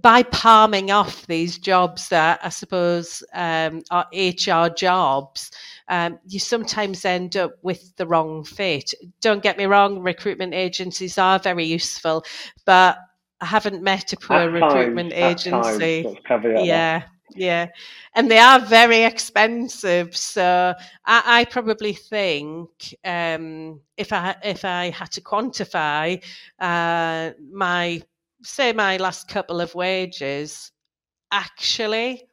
by 0.00 0.22
palming 0.24 0.90
off 0.90 1.26
these 1.26 1.58
jobs 1.58 2.08
that 2.08 2.40
I 2.42 2.50
suppose 2.50 3.22
um, 3.32 3.82
are 3.90 4.06
HR 4.12 4.68
jobs, 4.68 5.50
um, 5.88 6.18
you 6.26 6.38
sometimes 6.38 7.04
end 7.04 7.36
up 7.36 7.52
with 7.62 7.94
the 7.96 8.06
wrong 8.06 8.44
fit. 8.44 8.92
Don't 9.20 9.42
get 9.42 9.56
me 9.56 9.64
wrong, 9.64 10.00
recruitment 10.00 10.54
agencies 10.54 11.18
are 11.18 11.38
very 11.38 11.64
useful, 11.64 12.24
but 12.66 12.98
I 13.40 13.46
haven't 13.46 13.82
met 13.82 14.12
a 14.12 14.16
poor 14.16 14.36
at 14.36 14.52
recruitment 14.52 15.12
times, 15.12 15.46
agency. 15.46 16.02
yeah, 16.64 17.02
yeah, 17.34 17.66
and 18.14 18.30
they 18.30 18.38
are 18.38 18.60
very 18.60 19.02
expensive. 19.04 20.16
So 20.16 20.74
I, 21.06 21.22
I 21.26 21.44
probably 21.46 21.94
think 21.94 22.94
um, 23.04 23.80
if 23.96 24.12
I 24.12 24.36
if 24.44 24.64
I 24.64 24.90
had 24.90 25.10
to 25.12 25.20
quantify 25.22 26.22
uh, 26.60 27.30
my 27.50 28.02
say 28.42 28.72
my 28.72 28.96
last 28.96 29.28
couple 29.28 29.60
of 29.60 29.74
wages, 29.74 30.72
actually 31.32 32.28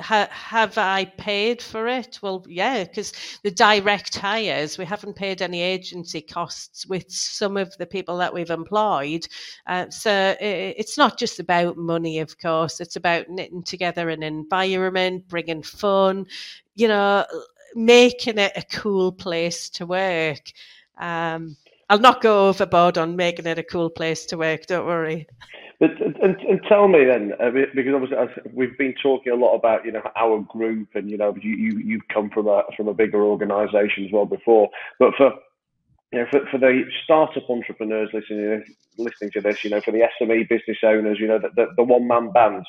ha- 0.00 0.28
have 0.30 0.78
I 0.78 1.06
paid 1.06 1.62
for 1.62 1.88
it? 1.88 2.20
Well, 2.22 2.44
yeah, 2.48 2.84
because 2.84 3.12
the 3.42 3.50
direct 3.50 4.16
hires, 4.16 4.78
we 4.78 4.84
haven't 4.84 5.16
paid 5.16 5.42
any 5.42 5.62
agency 5.62 6.20
costs 6.20 6.86
with 6.86 7.10
some 7.10 7.56
of 7.56 7.76
the 7.78 7.86
people 7.86 8.18
that 8.18 8.34
we've 8.34 8.50
employed. 8.50 9.26
Uh, 9.66 9.90
so 9.90 10.36
it, 10.40 10.74
it's 10.78 10.98
not 10.98 11.18
just 11.18 11.40
about 11.40 11.76
money, 11.76 12.18
of 12.20 12.38
course, 12.38 12.80
it's 12.80 12.96
about 12.96 13.28
knitting 13.28 13.62
together 13.62 14.10
an 14.10 14.22
environment, 14.22 15.28
bringing 15.28 15.62
fun, 15.62 16.26
you 16.74 16.88
know, 16.88 17.24
making 17.74 18.38
it 18.38 18.52
a 18.56 18.62
cool 18.76 19.12
place 19.12 19.68
to 19.70 19.86
work. 19.86 20.52
Um, 20.98 21.56
I'll 21.90 21.98
not 21.98 22.22
go 22.22 22.48
overboard 22.48 22.98
on 22.98 23.16
making 23.16 23.46
it 23.46 23.58
a 23.58 23.62
cool 23.62 23.90
place 23.90 24.26
to 24.26 24.38
work, 24.38 24.66
don't 24.66 24.86
worry. 24.86 25.26
But 25.80 25.90
and, 26.00 26.36
and 26.36 26.60
tell 26.68 26.88
me 26.88 27.04
then, 27.04 27.32
uh, 27.40 27.50
because 27.74 27.94
obviously 27.94 28.52
we've 28.52 28.78
been 28.78 28.94
talking 29.02 29.32
a 29.32 29.36
lot 29.36 29.54
about 29.54 29.84
you 29.84 29.92
know 29.92 30.02
our 30.16 30.40
group, 30.40 30.88
and 30.94 31.10
you 31.10 31.18
know 31.18 31.36
you, 31.40 31.56
you 31.56 31.78
you've 31.78 32.08
come 32.12 32.30
from 32.30 32.46
a 32.46 32.62
from 32.76 32.88
a 32.88 32.94
bigger 32.94 33.22
organisation 33.22 34.06
as 34.06 34.12
well 34.12 34.24
before. 34.24 34.70
But 34.98 35.14
for 35.16 35.32
you 36.12 36.20
know, 36.20 36.26
for, 36.30 36.46
for 36.50 36.58
the 36.58 36.84
startup 37.02 37.50
entrepreneurs 37.50 38.10
listening 38.12 38.64
listening 38.98 39.32
to 39.32 39.40
this, 39.40 39.64
you 39.64 39.70
know, 39.70 39.80
for 39.80 39.90
the 39.90 40.08
SME 40.20 40.48
business 40.48 40.78
owners, 40.84 41.18
you 41.18 41.26
know, 41.26 41.40
the, 41.40 41.48
the, 41.56 41.66
the 41.76 41.82
one 41.82 42.06
man 42.06 42.30
bands, 42.30 42.68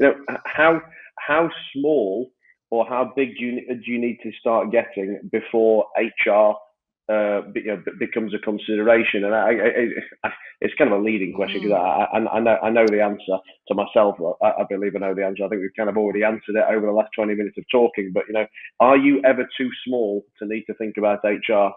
you 0.00 0.06
know, 0.06 0.14
how 0.44 0.82
how 1.18 1.48
small 1.72 2.30
or 2.70 2.86
how 2.86 3.12
big 3.14 3.36
do 3.36 3.44
you, 3.44 3.66
do 3.68 3.90
you 3.90 3.98
need 4.00 4.18
to 4.22 4.32
start 4.40 4.72
getting 4.72 5.20
before 5.30 5.86
HR 5.96 6.54
uh, 7.10 7.42
you 7.54 7.66
know, 7.66 7.82
becomes 7.98 8.32
a 8.34 8.38
consideration. 8.38 9.24
And 9.24 9.34
I, 9.34 9.50
I, 9.50 10.28
I, 10.28 10.30
it's 10.60 10.74
kind 10.78 10.92
of 10.92 11.00
a 11.00 11.02
leading 11.02 11.32
question 11.32 11.62
because 11.62 11.76
mm. 11.76 12.30
I, 12.30 12.36
I, 12.36 12.40
know 12.40 12.56
I 12.62 12.70
know 12.70 12.86
the 12.86 13.02
answer 13.02 13.38
to 13.68 13.74
myself. 13.74 14.16
I, 14.42 14.64
believe 14.68 14.94
I 14.94 15.00
know 15.00 15.14
the 15.14 15.24
answer. 15.24 15.44
I 15.44 15.48
think 15.48 15.62
we've 15.62 15.70
kind 15.76 15.88
of 15.88 15.96
already 15.96 16.22
answered 16.22 16.56
it 16.56 16.64
over 16.70 16.86
the 16.86 16.92
last 16.92 17.10
20 17.16 17.34
minutes 17.34 17.58
of 17.58 17.64
talking. 17.72 18.12
But 18.14 18.24
you 18.28 18.34
know, 18.34 18.46
are 18.78 18.96
you 18.96 19.20
ever 19.24 19.46
too 19.56 19.70
small 19.86 20.24
to 20.38 20.46
need 20.46 20.64
to 20.64 20.74
think 20.74 20.96
about 20.98 21.24
HR? 21.24 21.70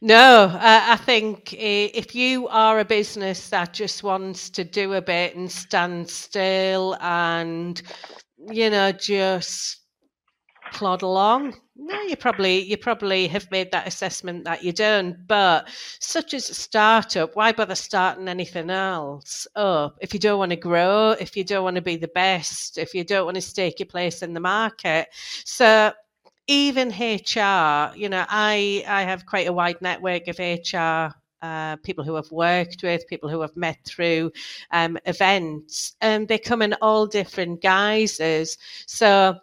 No, 0.00 0.44
uh, 0.44 0.58
I 0.88 0.96
think 0.96 1.52
if 1.52 2.14
you 2.14 2.48
are 2.48 2.78
a 2.78 2.84
business 2.84 3.50
that 3.50 3.74
just 3.74 4.02
wants 4.02 4.48
to 4.50 4.64
do 4.64 4.94
a 4.94 5.02
bit 5.02 5.36
and 5.36 5.52
stand 5.52 6.08
still 6.08 6.96
and, 7.00 7.80
you 8.50 8.70
know, 8.70 8.92
just 8.92 9.79
plod 10.80 11.02
along, 11.02 11.54
no, 11.76 12.00
you 12.00 12.16
probably 12.16 12.62
you 12.62 12.78
probably 12.78 13.28
have 13.28 13.50
made 13.50 13.70
that 13.70 13.86
assessment 13.86 14.44
that 14.44 14.64
you 14.64 14.72
don't. 14.72 15.26
But 15.26 15.68
such 15.98 16.32
as 16.32 16.48
a 16.48 16.54
startup, 16.54 17.36
why 17.36 17.52
bother 17.52 17.74
starting 17.74 18.28
anything 18.28 18.70
else 18.70 19.46
up 19.56 19.98
if 20.00 20.14
you 20.14 20.20
don't 20.20 20.38
want 20.38 20.52
to 20.52 20.56
grow, 20.56 21.10
if 21.20 21.36
you 21.36 21.44
don't 21.44 21.64
want 21.64 21.76
to 21.76 21.82
be 21.82 21.96
the 21.96 22.08
best, 22.08 22.78
if 22.78 22.94
you 22.94 23.04
don't 23.04 23.26
want 23.26 23.34
to 23.34 23.42
stake 23.42 23.78
your 23.78 23.88
place 23.88 24.22
in 24.22 24.32
the 24.32 24.40
market? 24.40 25.08
So 25.44 25.92
even 26.46 26.88
HR, 26.88 27.94
you 27.94 28.08
know, 28.08 28.24
I 28.30 28.82
I 28.88 29.02
have 29.02 29.26
quite 29.26 29.48
a 29.48 29.52
wide 29.52 29.82
network 29.82 30.28
of 30.28 30.38
HR 30.38 31.14
uh, 31.42 31.76
people 31.76 32.04
who 32.04 32.14
have 32.14 32.30
worked 32.32 32.82
with, 32.82 33.06
people 33.06 33.28
who 33.28 33.42
have 33.42 33.56
met 33.56 33.78
through 33.84 34.32
um, 34.70 34.96
events, 35.04 35.94
and 36.00 36.26
they 36.26 36.38
come 36.38 36.62
in 36.62 36.74
all 36.80 37.06
different 37.06 37.60
guises. 37.60 38.56
So 38.86 39.36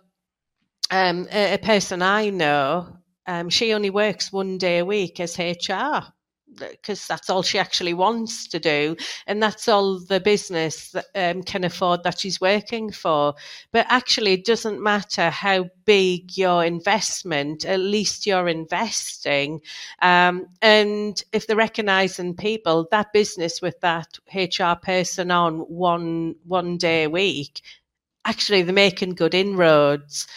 um, 0.91 1.27
a, 1.31 1.53
a, 1.55 1.57
person 1.57 2.01
I 2.01 2.29
know, 2.29 2.87
um, 3.25 3.49
she 3.49 3.73
only 3.73 3.89
works 3.89 4.31
one 4.31 4.57
day 4.57 4.79
a 4.79 4.85
week 4.85 5.19
as 5.19 5.37
HR 5.37 6.13
because 6.57 7.05
that's 7.07 7.29
all 7.29 7.43
she 7.43 7.59
actually 7.59 7.93
wants 7.93 8.47
to 8.47 8.59
do, 8.59 8.95
and 9.27 9.41
that's 9.41 9.67
all 9.67 9.99
the 9.99 10.19
business 10.19 10.91
that, 10.91 11.05
um, 11.15 11.43
can 11.43 11.63
afford 11.63 12.03
that 12.03 12.19
she's 12.19 12.41
working 12.41 12.91
for. 12.91 13.33
But 13.71 13.85
actually, 13.89 14.33
it 14.33 14.45
doesn't 14.45 14.81
matter 14.81 15.29
how 15.29 15.69
big 15.85 16.37
your 16.37 16.63
investment; 16.63 17.65
at 17.65 17.79
least 17.79 18.25
you're 18.25 18.47
investing. 18.47 19.61
Um, 20.01 20.47
and 20.61 21.21
if 21.33 21.47
they're 21.47 21.55
recognising 21.55 22.35
people, 22.35 22.87
that 22.91 23.13
business 23.13 23.61
with 23.61 23.79
that 23.81 24.07
HR 24.33 24.75
person 24.81 25.31
on 25.31 25.59
one 25.59 26.35
one 26.45 26.77
day 26.77 27.03
a 27.03 27.09
week, 27.09 27.61
actually, 28.25 28.61
they're 28.61 28.73
making 28.73 29.15
good 29.15 29.33
inroads 29.33 30.27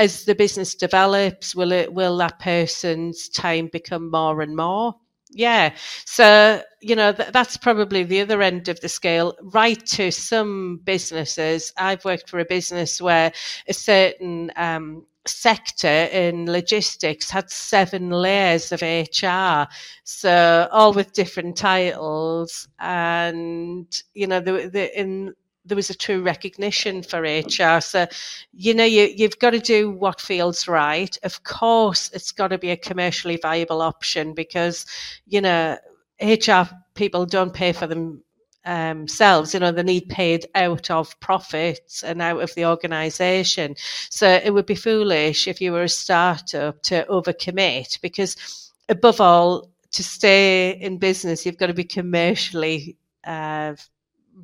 as 0.00 0.24
the 0.24 0.34
business 0.34 0.74
develops, 0.74 1.54
will 1.54 1.72
it 1.72 1.92
will 1.92 2.16
that 2.16 2.38
person's 2.38 3.28
time 3.28 3.68
become 3.70 4.10
more 4.10 4.40
and 4.40 4.56
more? 4.56 4.94
Yeah. 5.32 5.74
So, 6.06 6.62
you 6.80 6.96
know, 6.96 7.12
th- 7.12 7.30
that's 7.32 7.56
probably 7.56 8.02
the 8.02 8.20
other 8.22 8.42
end 8.42 8.68
of 8.68 8.80
the 8.80 8.88
scale, 8.88 9.36
right 9.42 9.84
to 9.88 10.10
some 10.10 10.80
businesses. 10.84 11.72
I've 11.76 12.04
worked 12.04 12.28
for 12.28 12.40
a 12.40 12.44
business 12.44 13.00
where 13.00 13.30
a 13.68 13.72
certain 13.74 14.50
um, 14.56 15.06
sector 15.26 16.08
in 16.12 16.46
logistics 16.50 17.30
had 17.30 17.50
seven 17.50 18.10
layers 18.10 18.72
of 18.72 18.82
HR. 18.82 19.68
So, 20.02 20.66
all 20.72 20.94
with 20.94 21.12
different 21.12 21.56
titles. 21.58 22.66
And, 22.80 23.86
you 24.14 24.26
know, 24.26 24.40
the, 24.40 24.68
the, 24.72 24.98
in 24.98 25.34
there 25.64 25.76
was 25.76 25.90
a 25.90 25.94
true 25.94 26.22
recognition 26.22 27.02
for 27.02 27.20
HR. 27.22 27.80
So, 27.80 28.06
you 28.52 28.74
know, 28.74 28.84
you, 28.84 29.12
you've 29.14 29.38
got 29.38 29.50
to 29.50 29.58
do 29.58 29.90
what 29.90 30.20
feels 30.20 30.66
right. 30.66 31.16
Of 31.22 31.42
course, 31.44 32.10
it's 32.12 32.32
got 32.32 32.48
to 32.48 32.58
be 32.58 32.70
a 32.70 32.76
commercially 32.76 33.36
viable 33.36 33.82
option 33.82 34.32
because, 34.32 34.86
you 35.26 35.40
know, 35.40 35.76
HR 36.20 36.62
people 36.94 37.26
don't 37.26 37.54
pay 37.54 37.72
for 37.72 37.86
them 37.86 38.22
themselves. 38.64 39.54
You 39.54 39.60
know, 39.60 39.72
they 39.72 39.82
need 39.82 40.08
paid 40.08 40.46
out 40.54 40.90
of 40.90 41.18
profits 41.20 42.02
and 42.02 42.20
out 42.20 42.42
of 42.42 42.54
the 42.54 42.66
organisation. 42.66 43.74
So 44.10 44.28
it 44.28 44.52
would 44.52 44.66
be 44.66 44.74
foolish 44.74 45.48
if 45.48 45.60
you 45.60 45.72
were 45.72 45.84
a 45.84 45.88
startup 45.88 46.82
to 46.84 47.06
overcommit 47.08 48.00
because, 48.00 48.70
above 48.88 49.20
all, 49.20 49.70
to 49.92 50.04
stay 50.04 50.78
in 50.80 50.98
business, 50.98 51.44
you've 51.44 51.58
got 51.58 51.66
to 51.66 51.74
be 51.74 51.84
commercially 51.84 52.96
uh, 53.24 53.74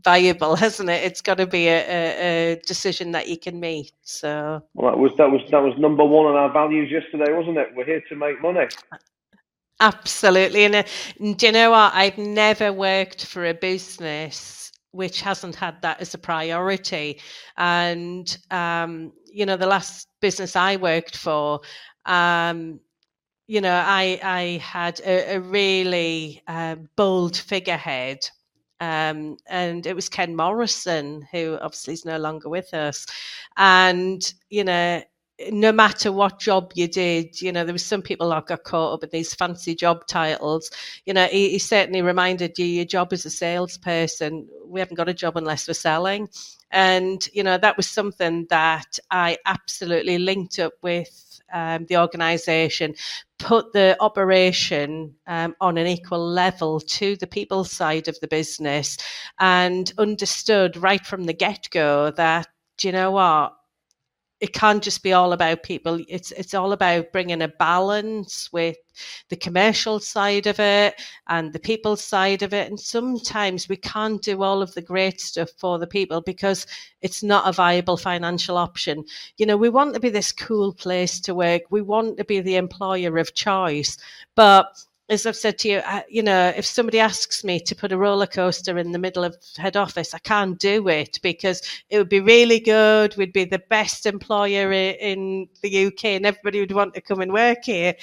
viable, 0.05 0.57
hasn't 0.64 0.90
it? 0.90 1.05
It's 1.05 1.20
got 1.20 1.38
to 1.38 1.46
be 1.46 1.68
a, 1.68 1.79
a, 1.79 2.53
a, 2.53 2.61
decision 2.66 3.12
that 3.12 3.29
you 3.29 3.38
can 3.38 3.61
make. 3.61 3.92
So 4.03 4.62
well, 4.75 4.90
that 4.90 4.99
was 4.99 5.12
that 5.18 5.31
was 5.31 5.42
that 5.51 5.62
was 5.62 5.75
number 5.79 6.05
one 6.05 6.27
on 6.27 6.37
our 6.37 6.53
values 6.53 6.90
yesterday, 6.90 7.33
wasn't 7.33 7.59
it? 7.59 7.68
We're 7.75 7.85
here 7.85 8.03
to 8.09 8.16
make 8.16 8.40
money. 8.40 8.66
Absolutely, 9.81 10.64
and, 10.64 10.77
uh, 10.77 10.83
and 11.20 11.37
do 11.37 11.46
you 11.46 11.53
know 11.53 11.70
what? 11.70 11.92
I've 11.94 12.16
never 12.16 12.72
worked 12.72 13.27
for 13.27 13.44
a 13.46 13.55
business 13.55 14.72
which 14.92 15.20
hasn't 15.20 15.55
had 15.55 15.83
that 15.83 16.01
as 16.01 16.14
a 16.14 16.18
priority, 16.18 17.20
and 17.59 18.38
um, 18.51 19.12
you 19.31 19.44
know, 19.44 19.57
the 19.57 19.66
last 19.66 20.09
business 20.20 20.57
I 20.57 20.77
worked 20.77 21.16
for. 21.16 21.61
Um, 22.07 22.81
you 23.46 23.61
know, 23.61 23.83
I 23.85 24.18
I 24.22 24.42
had 24.62 25.01
a, 25.01 25.37
a 25.37 25.40
really 25.40 26.42
uh, 26.49 26.77
bold 26.96 27.37
figurehead 27.37 28.29
um, 28.81 29.37
and 29.47 29.87
it 29.87 29.95
was 29.95 30.09
Ken 30.09 30.37
Morrison, 30.37 31.27
who 31.33 31.59
obviously 31.61 31.95
is 31.95 32.05
no 32.05 32.19
longer 32.19 32.49
with 32.49 32.73
us. 32.75 33.07
And, 33.57 34.23
you 34.51 34.65
know, 34.65 35.03
no 35.51 35.71
matter 35.71 36.11
what 36.12 36.39
job 36.39 36.73
you 36.75 36.89
did, 36.89 37.41
you 37.43 37.53
know, 37.53 37.65
there 37.65 37.73
was 37.73 37.85
some 37.85 38.03
people 38.03 38.31
that 38.31 38.47
got 38.47 38.65
caught 38.65 38.95
up 38.95 39.01
with 39.03 39.11
these 39.11 39.35
fancy 39.35 39.75
job 39.75 40.07
titles. 40.07 40.71
You 41.05 41.15
know, 41.15 41.27
he, 41.27 41.51
he 41.51 41.59
certainly 41.59 42.03
reminded 42.03 42.59
you 42.59 42.65
your 42.65 42.85
job 42.87 43.12
as 43.12 43.27
a 43.27 43.31
salesperson. 43.31 44.49
We 44.67 44.81
haven't 44.81 44.97
got 44.97 45.09
a 45.09 45.15
job 45.15 45.37
unless 45.37 45.69
we're 45.69 45.75
selling. 45.75 46.29
And, 46.71 47.27
you 47.33 47.43
know, 47.43 47.59
that 47.59 47.77
was 47.77 47.89
something 47.89 48.47
that 48.51 48.99
I 49.11 49.39
absolutely 49.47 50.19
linked 50.19 50.59
up 50.59 50.73
with 50.83 51.26
um, 51.52 51.87
the 51.87 51.98
organisation, 51.98 52.94
put 53.38 53.72
the 53.72 53.96
operation 54.00 55.14
um, 55.26 55.54
on 55.61 55.78
an 55.78 55.87
equal 55.87 56.26
level 56.26 56.80
to 56.80 57.16
the 57.16 57.26
people 57.26 57.64
side 57.64 58.09
of 58.09 58.18
the 58.20 58.28
business, 58.28 58.96
and 59.38 59.92
understood 59.98 60.76
right 60.76 61.04
from 61.04 61.24
the 61.24 61.32
get 61.32 61.68
go 61.70 62.11
that, 62.12 62.48
you 62.82 62.92
know 62.92 63.11
what? 63.11 63.54
It 64.40 64.53
can't 64.53 64.83
just 64.83 65.03
be 65.03 65.14
all 65.14 65.33
about 65.33 65.62
people. 65.62 65.99
It's 66.09 66.31
it's 66.33 66.53
all 66.53 66.72
about 66.72 67.11
bringing 67.12 67.40
a 67.40 67.49
balance 67.49 68.53
with 68.53 68.77
the 69.31 69.37
commercial 69.37 69.99
side 69.99 70.46
of 70.46 70.61
it 70.61 71.01
and 71.29 71.53
the 71.53 71.59
people 71.59 71.96
side 71.96 72.42
of 72.42 72.53
it. 72.53 72.68
And 72.68 72.79
sometimes 72.79 73.68
we 73.68 73.77
can't 73.77 74.20
do 74.20 74.42
all 74.42 74.61
of 74.61 74.75
the 74.75 74.83
great 74.83 75.20
stuff 75.20 75.49
for 75.57 75.79
the 75.79 75.87
people 75.87 76.20
because 76.20 76.66
it's 77.01 77.22
not 77.22 77.49
a 77.49 77.53
viable 77.53 77.96
financial 77.96 78.59
option. 78.59 79.05
You 79.38 79.46
know, 79.46 79.57
we 79.57 79.70
want 79.70 79.94
to 79.94 80.01
be 80.01 80.11
this 80.11 80.33
cool 80.33 80.75
place 80.75 81.18
to 81.20 81.35
work. 81.35 81.62
We 81.70 81.81
want 81.81 82.18
to 82.18 82.25
be 82.25 82.40
the 82.40 82.57
employer 82.57 83.16
of 83.18 83.35
choice, 83.35 83.96
but 84.35 84.66
as 85.09 85.25
I've 85.25 85.37
said 85.37 85.59
to 85.61 85.69
you, 85.69 85.83
I, 85.85 86.05
you 86.09 86.23
know, 86.23 86.53
if 86.57 86.66
somebody 86.66 86.99
asks 86.99 87.45
me 87.45 87.61
to 87.61 87.77
put 87.77 87.92
a 87.92 87.99
roller 87.99 88.27
coaster 88.27 88.77
in 88.77 88.90
the 88.92 88.99
middle 88.99 89.23
of 89.23 89.37
head 89.57 89.77
office, 89.77 90.12
I 90.14 90.19
can't 90.19 90.59
do 90.59 90.88
it 90.88 91.21
because 91.23 91.62
it 91.90 91.99
would 91.99 92.09
be 92.09 92.21
really 92.21 92.59
good. 92.59 93.16
We'd 93.16 93.33
be 93.33 93.45
the 93.45 93.62
best 93.71 94.07
employer 94.07 94.73
in 94.73 95.49
the 95.62 95.87
UK, 95.87 96.05
and 96.07 96.27
everybody 96.27 96.61
would 96.61 96.73
want 96.73 96.95
to 96.95 97.01
come 97.01 97.21
and 97.21 97.33
work 97.33 97.64
here. 97.64 97.95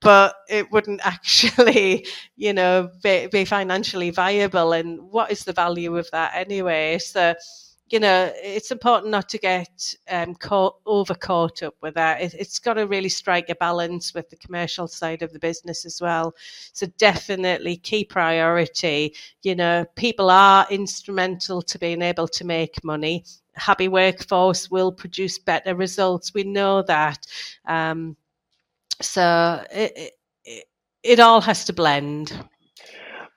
But 0.00 0.34
it 0.48 0.70
wouldn't 0.72 1.00
actually, 1.06 2.06
you 2.36 2.52
know, 2.52 2.90
be, 3.02 3.28
be 3.28 3.44
financially 3.44 4.10
viable. 4.10 4.72
And 4.72 5.00
what 5.10 5.30
is 5.30 5.44
the 5.44 5.52
value 5.52 5.96
of 5.96 6.10
that 6.12 6.32
anyway? 6.34 6.98
So 6.98 7.34
you 7.90 8.00
know, 8.00 8.32
it's 8.36 8.70
important 8.70 9.10
not 9.10 9.28
to 9.28 9.38
get 9.38 9.94
um, 10.08 10.34
caught, 10.34 10.76
over 10.86 11.14
caught 11.14 11.62
up 11.62 11.74
with 11.82 11.94
that. 11.94 12.20
It, 12.22 12.32
has 12.32 12.58
got 12.58 12.74
to 12.74 12.86
really 12.86 13.10
strike 13.10 13.50
a 13.50 13.54
balance 13.54 14.14
with 14.14 14.30
the 14.30 14.36
commercial 14.36 14.88
side 14.88 15.22
of 15.22 15.32
the 15.32 15.38
business 15.38 15.84
as 15.84 16.00
well. 16.00 16.34
So 16.72 16.86
definitely 16.98 17.76
key 17.76 18.04
priority. 18.04 19.14
You 19.42 19.54
know, 19.54 19.84
people 19.96 20.30
are 20.30 20.66
instrumental 20.70 21.60
to 21.62 21.78
being 21.78 22.00
able 22.00 22.28
to 22.28 22.44
make 22.44 22.82
money. 22.82 23.24
Happy 23.54 23.88
workforce 23.88 24.70
will 24.70 24.90
produce 24.90 25.38
better 25.38 25.74
results. 25.74 26.32
We 26.32 26.44
know 26.44 26.82
that. 26.82 27.26
Um, 27.66 28.16
so 29.00 29.62
it, 29.70 30.12
it, 30.44 30.64
it 31.02 31.20
all 31.20 31.42
has 31.42 31.66
to 31.66 31.74
blend. 31.74 32.32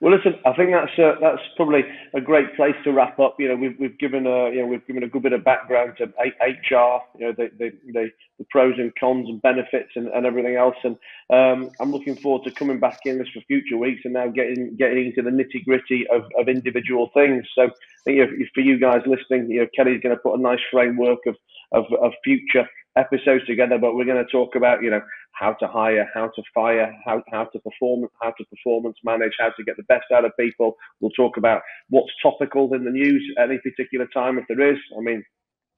Well, 0.00 0.16
listen, 0.16 0.34
I 0.46 0.52
think 0.52 0.70
that's 0.70 0.96
uh, 0.96 1.18
that's 1.20 1.42
probably 1.56 1.80
a 2.14 2.20
great 2.20 2.54
place 2.54 2.76
to 2.84 2.92
wrap 2.92 3.18
up. 3.18 3.34
You 3.40 3.48
know, 3.48 3.56
we've 3.56 3.74
we've 3.80 3.98
given 3.98 4.28
a 4.28 4.48
you 4.50 4.60
know 4.60 4.66
we've 4.66 4.86
given 4.86 5.02
a 5.02 5.08
good 5.08 5.22
bit 5.22 5.32
of 5.32 5.42
background 5.42 5.94
to 5.98 6.04
HR, 6.04 7.00
you 7.18 7.26
know, 7.26 7.32
the 7.36 7.50
the, 7.58 7.72
the, 7.92 8.10
the 8.38 8.46
pros 8.50 8.74
and 8.78 8.92
cons 8.94 9.28
and 9.28 9.42
benefits 9.42 9.90
and, 9.96 10.06
and 10.08 10.24
everything 10.24 10.54
else. 10.54 10.76
And 10.84 10.96
um, 11.30 11.70
I'm 11.80 11.90
looking 11.90 12.14
forward 12.14 12.44
to 12.44 12.52
coming 12.52 12.78
back 12.78 13.00
in 13.06 13.18
this 13.18 13.26
for 13.34 13.40
future 13.48 13.76
weeks 13.76 14.02
and 14.04 14.14
now 14.14 14.28
getting 14.28 14.76
getting 14.78 15.06
into 15.06 15.22
the 15.22 15.30
nitty 15.30 15.64
gritty 15.64 16.06
of, 16.12 16.22
of 16.38 16.48
individual 16.48 17.10
things. 17.12 17.44
So, 17.56 17.64
I 17.64 17.68
think 18.04 18.20
for 18.54 18.60
you 18.60 18.78
guys 18.78 19.02
listening, 19.04 19.50
you 19.50 19.62
know, 19.62 19.66
Kelly's 19.74 20.00
going 20.00 20.14
to 20.14 20.22
put 20.22 20.38
a 20.38 20.40
nice 20.40 20.60
framework 20.70 21.26
of 21.26 21.34
of, 21.72 21.86
of 22.00 22.12
future 22.22 22.68
episodes 22.98 23.46
together, 23.46 23.78
but 23.78 23.94
we're 23.94 24.04
going 24.04 24.24
to 24.24 24.30
talk 24.30 24.56
about, 24.56 24.82
you 24.82 24.90
know, 24.90 25.00
how 25.32 25.52
to 25.54 25.68
hire, 25.68 26.08
how 26.12 26.26
to 26.26 26.42
fire, 26.52 26.92
how, 27.04 27.22
how 27.30 27.44
to 27.44 27.58
perform, 27.60 28.08
how 28.20 28.30
to 28.30 28.44
performance 28.46 28.96
manage, 29.04 29.32
how 29.38 29.50
to 29.56 29.64
get 29.64 29.76
the 29.76 29.84
best 29.84 30.06
out 30.12 30.24
of 30.24 30.32
people. 30.38 30.76
We'll 31.00 31.12
talk 31.12 31.36
about 31.36 31.62
what's 31.90 32.12
topical 32.22 32.74
in 32.74 32.84
the 32.84 32.90
news 32.90 33.22
at 33.38 33.48
any 33.48 33.58
particular 33.58 34.08
time, 34.12 34.38
if 34.38 34.44
there 34.48 34.72
is. 34.72 34.78
I 34.98 35.00
mean, 35.00 35.22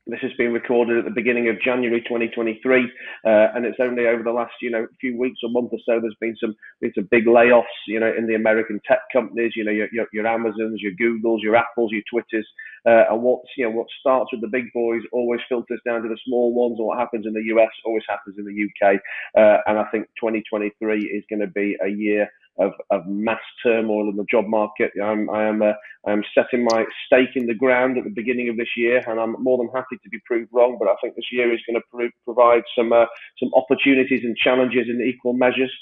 this 0.07 0.21
has 0.23 0.33
been 0.39 0.53
recorded 0.53 0.99
at 0.99 1.05
the 1.05 1.11
beginning 1.11 1.49
of 1.49 1.61
January 1.61 2.01
2023, 2.03 2.85
uh, 3.25 3.55
and 3.55 3.65
it's 3.65 3.79
only 3.81 4.07
over 4.07 4.23
the 4.23 4.33
last, 4.33 4.53
you 4.61 4.71
know, 4.71 4.87
few 5.01 5.19
weeks 5.19 5.41
or 5.43 5.51
month 5.51 5.71
or 5.73 5.79
so. 5.85 6.01
There's 6.01 6.17
been 6.21 6.37
some, 6.41 6.55
been 6.81 6.93
some 6.95 7.09
big 7.11 7.27
layoffs, 7.27 7.65
you 7.87 8.01
know, 8.01 8.13
in 8.17 8.27
the 8.27 8.35
American 8.35 8.81
tech 8.87 9.01
companies. 9.13 9.53
You 9.55 9.65
know, 9.65 9.71
your, 9.71 9.89
your, 9.93 10.07
your 10.13 10.27
Amazons, 10.27 10.81
your 10.81 10.93
Googles, 11.01 11.43
your 11.43 11.57
Apples, 11.57 11.93
your 11.93 12.03
Twitters, 12.11 12.49
uh, 12.87 13.05
and 13.11 13.23
what's, 13.23 13.49
you 13.57 13.65
know, 13.65 13.71
what 13.71 13.87
starts 14.01 14.33
with 14.33 14.41
the 14.41 14.49
big 14.49 14.73
boys 14.73 15.03
always 15.13 15.41
filters 15.49 15.81
down 15.87 16.03
to 16.03 16.09
the 16.09 16.19
small 16.27 16.55
ones. 16.55 16.79
And 16.79 16.87
what 16.87 16.99
happens 16.99 17.27
in 17.27 17.35
the 17.35 17.55
US 17.55 17.71
always 17.85 18.05
happens 18.09 18.37
in 18.39 18.45
the 18.45 18.87
UK. 18.87 18.97
Uh, 19.37 19.59
and 19.67 19.79
I 19.79 19.85
think 19.91 20.07
2023 20.19 21.05
is 21.05 21.25
going 21.29 21.41
to 21.41 21.47
be 21.47 21.77
a 21.85 21.89
year 21.89 22.29
of, 22.59 22.73
of 22.91 23.07
mass 23.07 23.41
turmoil 23.63 24.09
in 24.11 24.17
the 24.17 24.27
job 24.31 24.47
market. 24.47 24.91
I'm, 25.03 25.31
I 25.31 25.45
am, 25.45 25.63
uh, 25.63 25.73
I 26.07 26.13
am 26.13 26.23
setting 26.35 26.65
my 26.65 26.85
stake 27.07 27.37
in 27.37 27.47
the 27.47 27.55
ground 27.55 27.99
at 27.99 28.05
the 28.05 28.11
beginning 28.11 28.49
of 28.49 28.57
this 28.57 28.69
year, 28.77 29.03
and 29.07 29.19
I'm 29.19 29.37
more 29.39 29.59
than 29.59 29.71
happy 29.75 29.97
to 30.03 30.09
be 30.11 30.19
proved 30.27 30.51
wrong. 30.53 30.77
But 30.79 30.89
I 30.89 30.95
think 31.03 31.15
this 31.15 31.33
year 31.33 31.53
is 31.53 31.61
going 31.67 31.81
to 31.81 31.87
pro- 31.91 32.35
provide 32.35 32.63
some 32.77 32.93
uh, 32.93 33.07
some 33.39 33.51
opportunities 33.55 34.21
and 34.25 34.37
challenges 34.37 34.87
in 34.89 35.01
equal 35.01 35.33
measures 35.33 35.73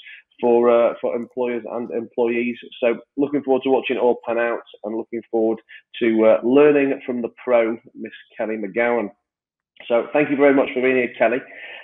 for 0.41 0.69
uh, 0.69 0.93
for 1.01 1.15
employers 1.15 1.63
and 1.71 1.91
employees. 1.91 2.57
So 2.81 2.99
looking 3.17 3.43
forward 3.43 3.63
to 3.63 3.69
watching 3.69 3.97
it 3.97 3.99
all 3.99 4.19
pan 4.25 4.37
out, 4.37 4.61
and 4.83 4.95
looking 4.95 5.21
forward 5.29 5.59
to 6.01 6.25
uh, 6.25 6.47
learning 6.47 7.01
from 7.05 7.21
the 7.21 7.29
pro, 7.43 7.77
Miss 7.95 8.13
Kelly 8.37 8.55
McGowan. 8.57 9.09
So 9.87 10.07
thank 10.13 10.29
you 10.29 10.35
very 10.35 10.53
much 10.53 10.69
for 10.73 10.81
being 10.81 10.97
here, 10.97 11.13
Kelly. 11.17 11.39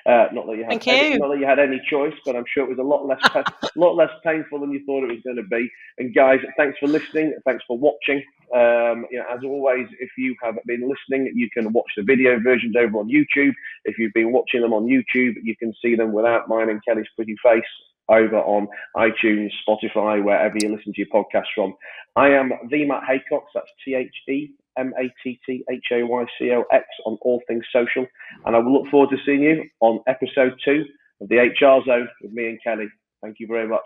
Uh, 0.06 0.28
not 0.34 0.46
that 0.46 0.58
you 0.58 0.64
had 0.64 0.88
any, 0.88 1.18
not 1.18 1.30
that 1.30 1.40
you 1.40 1.48
had 1.48 1.58
any 1.58 1.82
choice, 1.90 2.14
but 2.26 2.36
I'm 2.36 2.44
sure 2.54 2.64
it 2.64 2.70
was 2.70 2.78
a 2.78 2.84
lot 2.84 3.08
less 3.08 3.20
a 3.36 3.80
lot 3.80 3.96
less 3.96 4.12
painful 4.24 4.60
than 4.60 4.72
you 4.72 4.86
thought 4.86 5.04
it 5.04 5.12
was 5.12 5.22
going 5.24 5.38
to 5.38 5.44
be. 5.44 5.68
And 5.98 6.14
guys, 6.14 6.40
thanks 6.58 6.78
for 6.78 6.88
listening. 6.88 7.34
Thanks 7.44 7.64
for 7.68 7.78
watching. 7.78 8.22
Um, 8.54 9.08
you 9.10 9.18
know, 9.18 9.26
as 9.34 9.40
always, 9.44 9.88
if 10.00 10.12
you 10.18 10.36
have 10.44 10.56
been 10.68 10.88
listening, 10.88 11.32
you 11.34 11.50
can 11.50 11.74
watch 11.74 11.90
the 11.98 12.04
video 12.04 12.40
versions 12.40 12.76
over 12.78 13.00
on 13.00 13.10
YouTube. 13.10 13.54
If 13.86 13.98
you've 13.98 14.14
been 14.14 14.32
watching 14.32 14.62
them 14.62 14.74
on 14.74 14.86
YouTube, 14.86 15.34
you 15.42 15.56
can 15.58 15.74
see 15.82 15.96
them 15.96 16.14
without 16.14 16.48
mine 16.48 16.70
and 16.70 16.84
Kelly's 16.86 17.08
pretty 17.16 17.36
face 17.44 17.64
over 18.08 18.38
on 18.38 18.68
iTunes, 18.96 19.50
Spotify, 19.68 20.24
wherever 20.24 20.56
you 20.62 20.70
listen 20.70 20.94
to 20.94 21.02
your 21.02 21.08
podcast 21.08 21.48
from. 21.56 21.74
I 22.16 22.30
am 22.30 22.52
the 22.70 22.86
Matt 22.86 23.02
Haycox. 23.10 23.46
That's 23.56 23.72
T 23.84 23.96
H 23.96 24.14
E 24.30 24.54
M 24.78 24.94
A 25.00 25.12
T 25.24 25.40
T 25.46 25.64
H 25.70 25.86
A 25.92 26.04
Y 26.04 26.26
C 26.40 26.52
O 26.52 26.64
X 26.72 26.86
on 27.06 27.18
all 27.22 27.42
things 27.48 27.66
social. 27.72 28.06
And 28.46 28.56
I 28.56 28.60
will 28.60 28.74
look 28.74 28.92
forward 28.92 29.10
to 29.12 29.18
seeing 29.26 29.42
you 29.42 29.64
on 29.82 30.02
episode 30.08 30.54
two 30.64 30.86
of 31.22 31.30
the 31.30 31.38
HR 31.38 31.84
Zone 31.86 32.08
with 32.22 32.32
me 32.32 32.50
and 32.50 32.60
Kelly. 32.64 32.88
Thank 33.22 33.40
you 33.40 33.48
very 33.48 33.68
much. 33.68 33.86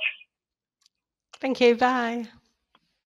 Thank 1.40 1.62
you. 1.62 1.76
Bye. 1.76 2.28